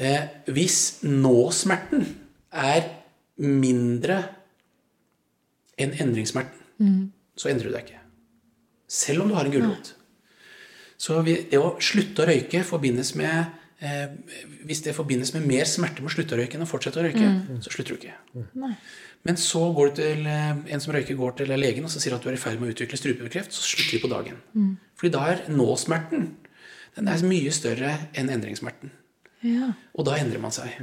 [0.00, 2.06] Eh, hvis nå-smerten
[2.52, 2.86] er
[3.42, 4.20] mindre
[5.80, 7.02] enn endringssmerten, mm.
[7.36, 8.04] så endrer du deg ikke.
[8.92, 9.94] Selv om du har en gulrot.
[11.00, 14.12] Så det å slutte å røyke forbindes med eh,
[14.68, 17.06] Hvis det forbindes med mer smerte med å slutte å røyke enn å fortsette å
[17.08, 17.58] røyke, mm.
[17.64, 18.14] så slutter du ikke.
[18.36, 18.76] Mm.
[19.26, 22.14] Men så går du til eh, en som røyker, går til legen og så sier
[22.14, 24.40] at du er i ferd med å utvikle strupekreft, så slutter de på dagen.
[24.54, 24.72] Mm.
[25.00, 26.30] Fordi da er nå-smerten
[26.92, 28.92] den er mye større enn endringssmerten.
[29.46, 29.72] Ja.
[29.96, 30.76] Og da endrer man seg.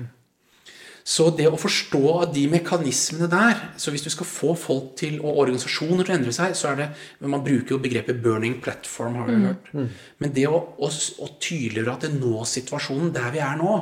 [1.09, 5.39] Så det å forstå de mekanismene der så Hvis du skal få folk til, og
[5.41, 6.89] organisasjoner til å endre seg, så er det
[7.31, 9.45] Man bruker jo begrepet 'burning platform', har vi mm.
[9.47, 9.71] hørt.
[9.73, 9.87] Mm.
[10.19, 13.73] Men det å, å, å tydeliggjøre at nå-situasjonen der vi er nå,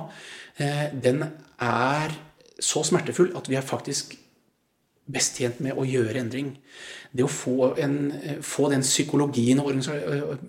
[0.58, 1.26] eh, den
[1.60, 2.16] er
[2.60, 4.16] så smertefull at vi er faktisk
[5.08, 6.54] best tjent med å gjøre endring.
[7.16, 7.98] Det å få, en,
[8.44, 9.72] få den psykologien og,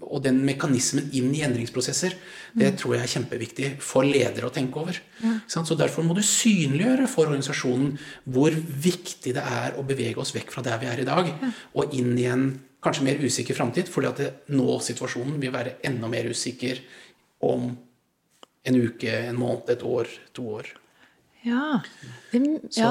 [0.03, 2.17] og, den mekanismen inn i endringsprosesser,
[2.59, 2.79] det mm.
[2.81, 4.99] tror jeg er kjempeviktig for ledere å tenke over.
[5.23, 5.35] Ja.
[5.47, 7.95] Så Derfor må du synliggjøre for organisasjonen
[8.27, 11.53] hvor viktig det er å bevege oss vekk fra der vi er i dag, ja.
[11.79, 12.49] og inn i en
[12.85, 16.83] kanskje mer usikker framtid, fordi at det, nå situasjonen vil være enda mer usikker
[17.47, 17.71] om
[18.69, 20.71] en uke, en måned, et år, to år.
[21.47, 21.80] Ja.
[22.32, 22.41] Det,
[22.76, 22.91] ja.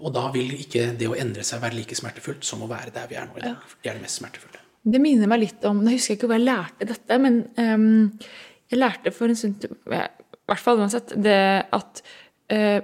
[0.00, 3.08] og da vil ikke det å endre seg være like smertefullt som å være der
[3.10, 3.40] vi er nå.
[3.42, 3.56] Ja.
[3.82, 4.62] Det er det mest smertefulle.
[4.80, 8.06] Det minner meg litt om Jeg husker ikke hvor jeg lærte dette, men um,
[8.70, 9.98] jeg lærte for en stund I
[10.48, 11.42] hvert fall uansett det
[11.76, 12.00] at
[12.54, 12.80] uh,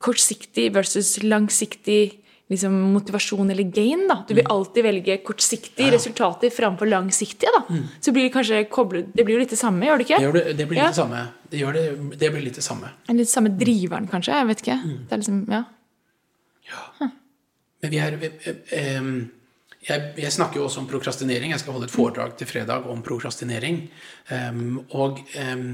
[0.00, 2.19] kortsiktig versus langsiktig
[2.50, 4.06] liksom, motivasjon eller gain.
[4.08, 4.20] Da.
[4.28, 4.52] Du vil mm.
[4.54, 5.94] alltid velge kortsiktige ja.
[5.94, 7.50] resultater framfor langsiktige.
[7.56, 7.62] Da.
[7.74, 7.84] Mm.
[8.00, 10.20] Så blir det kanskje koblet Det blir jo litt det samme, gjør det ikke?
[10.20, 10.92] Det, det, det blir litt ja.
[10.92, 11.24] det samme.
[11.50, 11.84] Det, det,
[12.18, 12.94] det, blir litt det samme.
[13.14, 14.38] Litt samme driveren, kanskje?
[14.42, 14.78] Jeg vet ikke.
[14.82, 14.96] Mm.
[15.06, 15.64] Det er liksom, ja.
[16.70, 16.86] ja.
[17.00, 17.12] Huh.
[17.80, 18.32] Men vi er vi,
[18.98, 19.12] um,
[19.80, 21.54] jeg, jeg, snakker jo også om prokrastinering.
[21.54, 23.86] Jeg skal holde et foredrag til fredag om prokrastinering.
[24.28, 25.68] Um, og um,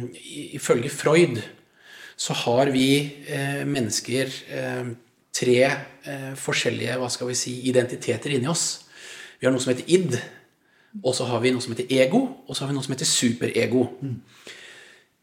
[0.55, 1.41] ifølge Freud
[2.17, 2.87] så har vi
[3.27, 4.95] uh, mennesker uh,
[5.37, 8.67] tre eh, forskjellige hva skal vi si, identiteter inni oss.
[9.39, 10.17] Vi har noe som heter id,
[11.03, 13.11] og så har vi noe som heter ego, og så har vi noe som heter
[13.11, 13.85] superego.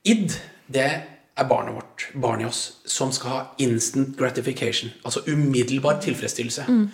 [0.06, 0.38] Id,
[0.70, 0.90] det
[1.34, 4.94] er barnet vårt, barnet i oss, som skal ha instant gratification.
[5.04, 6.68] Altså umiddelbar tilfredsstillelse.
[6.70, 6.88] Mm.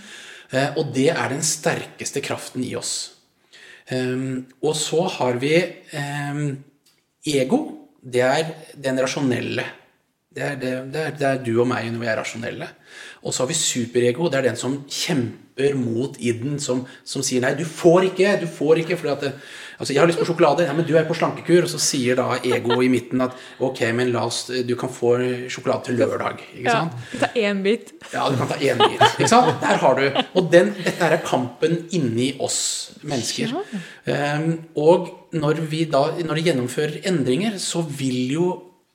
[0.51, 3.20] Eh, og det er den sterkeste kraften i oss.
[3.89, 5.55] Um, og så har vi
[5.97, 6.59] um,
[7.26, 7.59] ego.
[7.99, 9.65] Det er den rasjonelle.
[10.30, 12.67] Det er, det, det, er, det er, du og meg når vi er rasjonelle.
[13.24, 14.30] Og så har vi superego.
[14.30, 18.45] Det er den som kjemper mot idden, som, som sier nei, du får ikke, du
[18.47, 18.95] får ikke.
[18.95, 19.32] fordi at det,
[19.76, 20.63] altså Jeg har lyst på sjokolade.
[20.70, 21.67] Ja, men du er på slankekur.
[21.67, 25.17] Og så sier da ego i midten at ok, men la oss, du kan få
[25.51, 26.45] sjokolade til lørdag.
[26.55, 26.95] ikke sant?
[27.11, 27.93] Ja, ta én bit.
[28.13, 29.03] Ja, du kan ta én bit.
[29.17, 29.51] ikke sant?
[29.65, 30.24] Der har du.
[30.39, 32.61] Og den, dette er kampen inni oss
[33.03, 33.51] mennesker.
[34.07, 34.49] Um,
[34.80, 38.49] og når vi da, når de gjennomfører endringer, så vil jo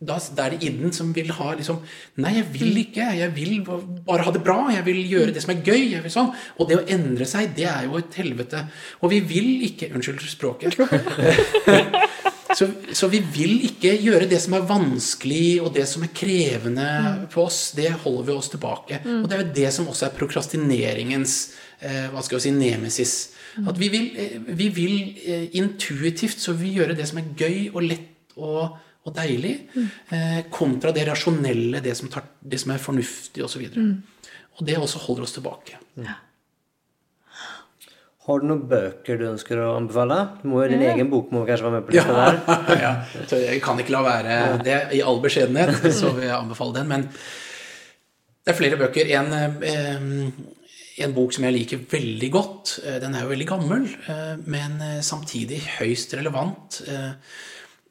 [0.06, 1.80] da, da er det innen som vil ha liksom
[2.22, 2.80] Nei, jeg vil mm.
[2.84, 3.08] ikke.
[3.18, 4.58] Jeg vil bare ha det bra.
[4.74, 5.96] Jeg vil gjøre det som er gøy.
[6.12, 6.30] Sånn.
[6.58, 8.66] Og det å endre seg, det er jo et helvete.
[9.02, 10.78] Og vi vil ikke Unnskyld språket.
[12.54, 16.86] Så, så vi vil ikke gjøre det som er vanskelig og det som er krevende
[17.32, 17.72] på oss.
[17.74, 19.00] Det holder vi oss tilbake.
[19.02, 21.36] Og det er jo det som også er prokrastineringens
[21.80, 23.14] eh, hva skal vi si, nemesis.
[23.64, 27.32] At vi vil, eh, vi vil eh, intuitivt så vil vi gjøre det som er
[27.38, 29.54] gøy og lett og, og deilig,
[30.10, 33.66] eh, kontra det rasjonelle, det som, tar, det som er fornuftig osv.
[33.66, 35.76] Og, så og det også holder oss tilbake.
[38.24, 40.16] Har du noen bøker du ønsker å anbefale?
[40.40, 42.38] Du må jo Din egen bok må kanskje være med på lista der.
[42.86, 42.92] ja,
[43.28, 46.88] så jeg kan ikke la være det i all beskjedenhet, så vil jeg anbefale den.
[46.94, 49.10] Men det er flere bøker.
[49.18, 49.28] En,
[49.68, 50.30] eh,
[51.04, 52.78] en bok som jeg liker veldig godt.
[52.86, 56.80] eh, Den er jo veldig gammel, eh, men samtidig høyst relevant.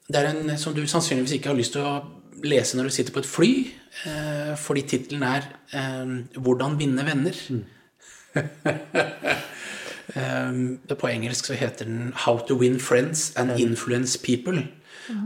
[0.09, 2.03] Eh, Det er en som du sannsynligvis ikke har lyst til å
[2.43, 3.51] lese når du sitter på et fly,
[4.05, 5.43] eh, fordi tittelen er
[5.73, 7.63] eh, 'Hvordan vinne venner'.
[10.15, 14.67] Um, på engelsk så heter den 'How to win friends and influence people'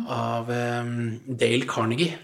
[0.07, 2.17] av um, Dale Carnegie.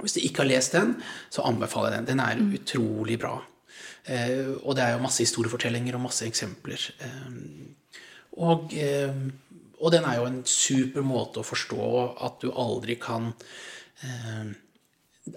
[0.00, 0.96] Hvis du ikke har lest den,
[1.30, 2.06] så anbefaler jeg den.
[2.06, 3.42] Den er utrolig bra.
[4.06, 6.90] Eh, og det er jo masse historiefortellinger og masse eksempler.
[7.00, 7.74] Um,
[8.36, 9.14] og, eh,
[9.84, 11.86] og den er jo en super måte å forstå
[12.24, 13.32] at du aldri kan
[14.02, 14.54] eh,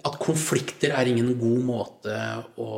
[0.04, 2.16] At konflikter er ingen god måte
[2.60, 2.72] å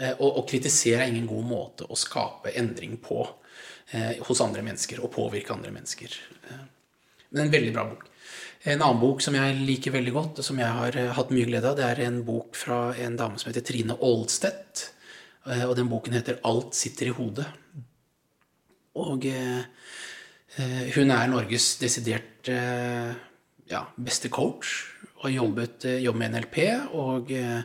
[0.00, 3.20] Eh, Å, kritisere er ingen god måte å skape endring på
[3.92, 6.14] eh, hos andre mennesker, og påvirke andre mennesker.
[6.48, 6.62] Eh,
[7.30, 8.06] men en veldig bra bok.
[8.70, 11.48] En annen bok som jeg liker veldig godt, og som jeg har eh, hatt mye
[11.48, 14.86] glede av, det er en bok fra en dame som heter Trine Aalstedt.
[15.44, 17.50] Eh, og den boken heter 'Alt sitter i hodet'.
[19.00, 19.64] Og eh,
[20.96, 23.12] hun er Norges desidert eh,
[23.70, 24.74] ja, beste coach,
[25.18, 26.58] og har jobbet, eh, med NLP.
[26.92, 27.62] og eh,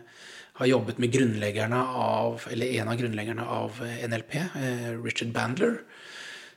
[0.56, 5.82] har jobbet med grunnleggerne av, eller en av grunnleggerne av eh, NLP, eh, Richard Bandler.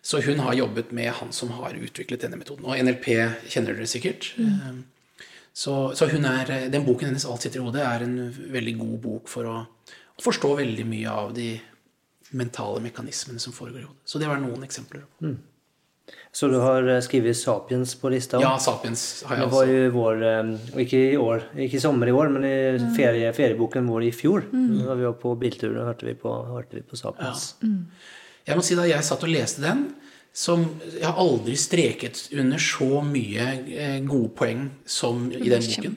[0.03, 2.69] Så hun har jobbet med han som har utviklet denne metoden.
[2.69, 3.09] Og NLP
[3.51, 4.31] kjenner dere sikkert.
[4.39, 4.85] Mm.
[5.51, 8.77] Så, så hun er, eh, den boken hennes, 'Alt sitter i hodet', er en veldig
[8.79, 11.51] god bok for å, å forstå veldig mye av de
[12.39, 14.07] mentale mekanismene som foregår i hodet.
[14.07, 15.03] Så det var noen eksempler.
[16.33, 18.41] Så du har eh, skrevet 'Sapiens' på lista?
[18.41, 22.11] Ja, Sapiens har jeg Det var jo vår eh, Ikke i år, ikke i sommer
[22.11, 24.45] i år, men i ferie, ferieboken vår i fjor.
[24.53, 27.55] Da vi var på biltur, da hørte vi på, hørte vi på 'Sapiens'.
[28.47, 29.89] Jeg må si Da jeg satt og leste den,
[30.33, 35.97] som Jeg har aldri streket under så mye eh, gode poeng som i den boken.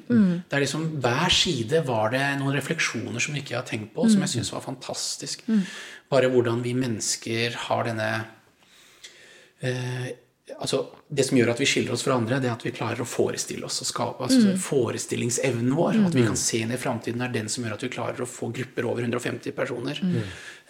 [0.49, 4.09] Det er liksom, Hver side var det noen refleksjoner som ikke jeg har tenkt på,
[4.09, 5.43] som jeg syns var fantastisk.
[6.09, 8.25] Bare hvordan vi mennesker har denne
[9.61, 10.09] eh,
[10.57, 13.03] altså Det som gjør at vi skiller oss fra andre, det er at vi klarer
[13.03, 17.21] å forestille oss og skape altså Forestillingsevnen vår, at vi kan se inn i framtiden,
[17.23, 20.01] er den som gjør at vi klarer å få grupper over 150 personer.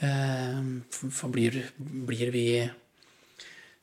[0.06, 0.62] Eh,
[1.10, 2.46] for blir, blir vi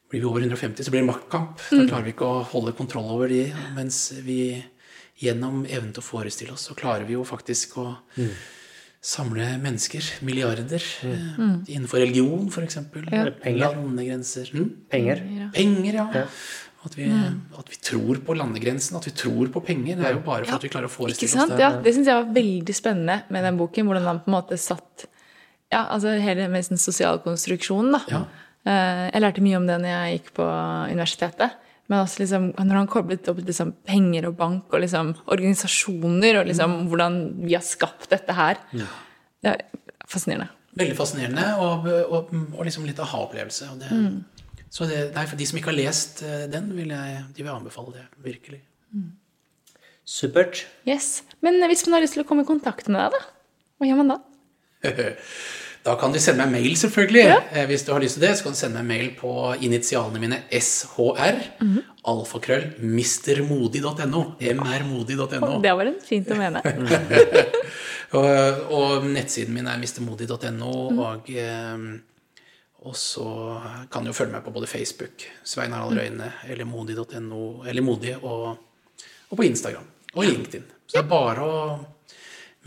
[0.08, 1.60] blir vi over 150, så blir det maktkamp.
[1.68, 3.42] Da klarer vi ikke å holde kontroll over de.
[3.76, 4.56] Mens vi
[5.20, 7.90] gjennom evnen til å forestille oss, så klarer vi jo faktisk å
[9.08, 10.04] samle mennesker.
[10.26, 10.84] Milliarder.
[11.38, 11.52] mm.
[11.72, 12.78] Innenfor religion, f.eks.
[12.92, 13.34] Penger.
[13.58, 14.50] Landegrenser.
[14.54, 14.70] Mm?
[14.92, 15.22] Penger.
[15.54, 16.24] Penger, ja.
[16.86, 17.08] At vi,
[17.58, 19.96] at vi tror på landegrensen, at vi tror på penger.
[19.98, 21.50] Det er jo bare for at vi klarer å Ikke forestille sant?
[21.50, 21.64] oss det.
[21.64, 23.88] Ja, det syns jeg var veldig spennende med den boken.
[23.90, 25.08] Hvordan han på en måte satt
[25.72, 27.96] ja, altså hele med sosiale konstruksjonen.
[27.98, 28.02] da.
[28.12, 28.20] Ja.
[28.68, 30.46] Eh, Jeg lærte mye om det når jeg gikk på
[30.94, 31.58] universitetet.
[31.88, 36.50] Men også liksom, når han koblet opp liksom penger og bank og liksom organisasjoner, og
[36.50, 38.60] liksom hvordan vi har skapt dette her.
[38.74, 39.62] Det er
[40.08, 40.50] fascinerende.
[40.78, 43.70] Veldig fascinerende og, og, og liksom litt aha-opplevelse.
[43.88, 44.20] Mm.
[44.70, 47.54] Så det, nei, for de som ikke har lest eh, den, vil jeg, de vil
[47.54, 48.04] anbefale det.
[48.26, 48.60] Virkelig.
[50.08, 50.66] Supert.
[50.88, 51.22] Yes.
[51.44, 53.64] Men hvis man har lyst til å komme i kontakt med deg, da?
[53.78, 54.20] Hva gjør man da?
[55.88, 57.22] Da kan du sende meg mail, selvfølgelig.
[57.24, 57.64] Ja.
[57.70, 59.30] Hvis du har lyst til det, så kan du sende meg mail på
[59.64, 61.38] initialene mine SHR.
[62.12, 64.24] Alfakrøll mrmodig.no.
[64.36, 65.52] mrmodig.no.
[65.64, 66.60] Det var en fint å mene.
[68.16, 70.70] Og, og nettsiden min er mistermodig.no.
[70.96, 71.82] Og, eh,
[72.88, 73.26] og så
[73.92, 78.14] kan du jo følge meg på både Facebook, Svein Harald Røyne, eller modig.no, eller Modig,
[78.22, 78.56] og,
[79.28, 79.84] og på Instagram.
[80.14, 80.64] Og LinkedIn.
[80.88, 81.60] Så det er bare å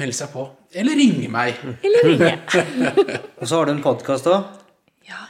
[0.02, 0.48] melde seg på.
[0.82, 1.62] Eller ringe meg.
[1.86, 2.34] Eller ringe.
[3.40, 4.50] Og så har du en podkast òg.
[5.08, 5.22] Ja.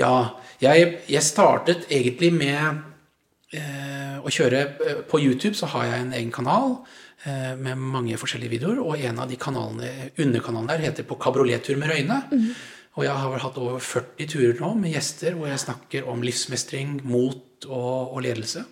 [0.00, 0.14] Ja,
[0.62, 2.80] jeg, jeg startet egentlig med
[3.56, 6.76] eh, å kjøre eh, På YouTube så har jeg en egen kanal
[7.24, 11.80] eh, med mange forskjellige videoer, og en av de kanalene, underkanalene der heter På kabriolettur
[11.80, 12.20] med Røyne.
[12.98, 16.24] Og jeg har vel hatt over 40 turer nå med gjester hvor jeg snakker om
[16.26, 18.64] livsmestring, mot og, og ledelse.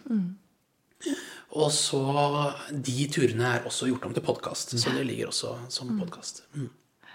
[1.57, 2.03] Og så
[2.69, 6.45] De turene er også gjort om til podkast, så det ligger også som podkast.
[6.55, 6.69] Mm.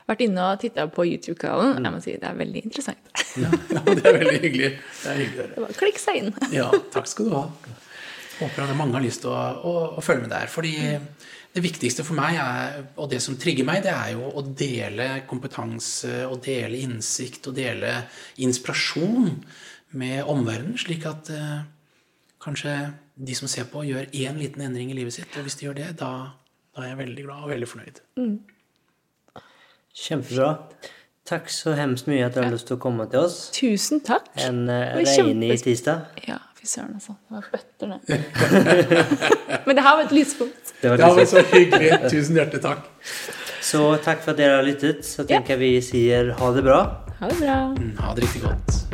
[0.09, 1.85] vært inne og titta på YouTube-kanalen.
[1.85, 3.13] Jeg må si det er veldig interessant.
[3.39, 4.71] Ja, ja, det er veldig hyggelig.
[5.03, 5.77] Det er hyggelig å høre.
[5.79, 6.33] Klikk seg inn.
[6.59, 7.45] Ja, takk skal du ha.
[8.39, 10.49] Håper at mange har lyst til å, å, å følge med der.
[10.51, 10.73] Fordi
[11.53, 15.21] det viktigste for meg, er, og det som trigger meg, det er jo å dele
[15.29, 17.93] kompetanse og dele innsikt og dele
[18.41, 19.29] inspirasjon
[20.01, 21.59] med omverdenen, slik at eh,
[22.41, 22.73] kanskje
[23.15, 25.29] de som ser på, gjør én liten endring i livet sitt.
[25.37, 26.11] Og hvis de gjør det, da,
[26.75, 28.01] da er jeg veldig glad og veldig fornøyd.
[29.93, 30.49] Kjempebra.
[31.29, 34.25] Takk så hemskt mye at du har lyst til å komme til oss Tusen takk.
[34.43, 35.13] en uh, regnig
[35.53, 36.17] kjempes- tirsdag.
[36.27, 37.15] Ja, fy søren, altså.
[37.15, 38.01] Det var bøtter ned.
[39.69, 40.73] Men det har vært lyspunkt.
[40.81, 41.93] Det har vært så hyggelig.
[42.11, 42.89] Tusen hjertelig takk.
[43.63, 45.05] Så takk for at dere har lyttet.
[45.07, 46.81] Så tenker jeg vi sier ha det bra.
[47.21, 47.59] Ha det bra.
[47.77, 48.92] Mm, Ha det riktig godt.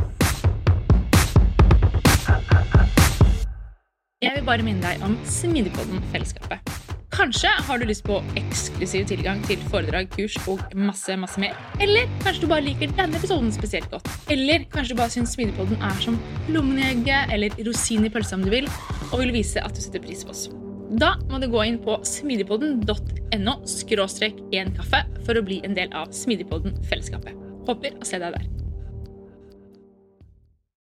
[4.19, 6.73] Jeg vil bare minne deg om Smidigpodden-fellesskapet.
[7.15, 11.55] Kanskje har du lyst på eksklusiv tilgang til foredrag, kurs og masse masse mer.
[11.79, 14.11] Eller kanskje du bare liker denne episoden spesielt godt.
[14.27, 16.19] Eller kanskje du bare syns Smidigpodden er som
[16.51, 18.67] lommen eller rosin i pølsa om du vil,
[19.13, 20.49] og vil vise at du setter pris på oss.
[20.99, 26.11] Da må du gå inn på smidigpodden.no 1 kaffe for å bli en del av
[26.11, 27.39] Smidigpodden-fellesskapet.
[27.71, 28.58] Håper å se deg der.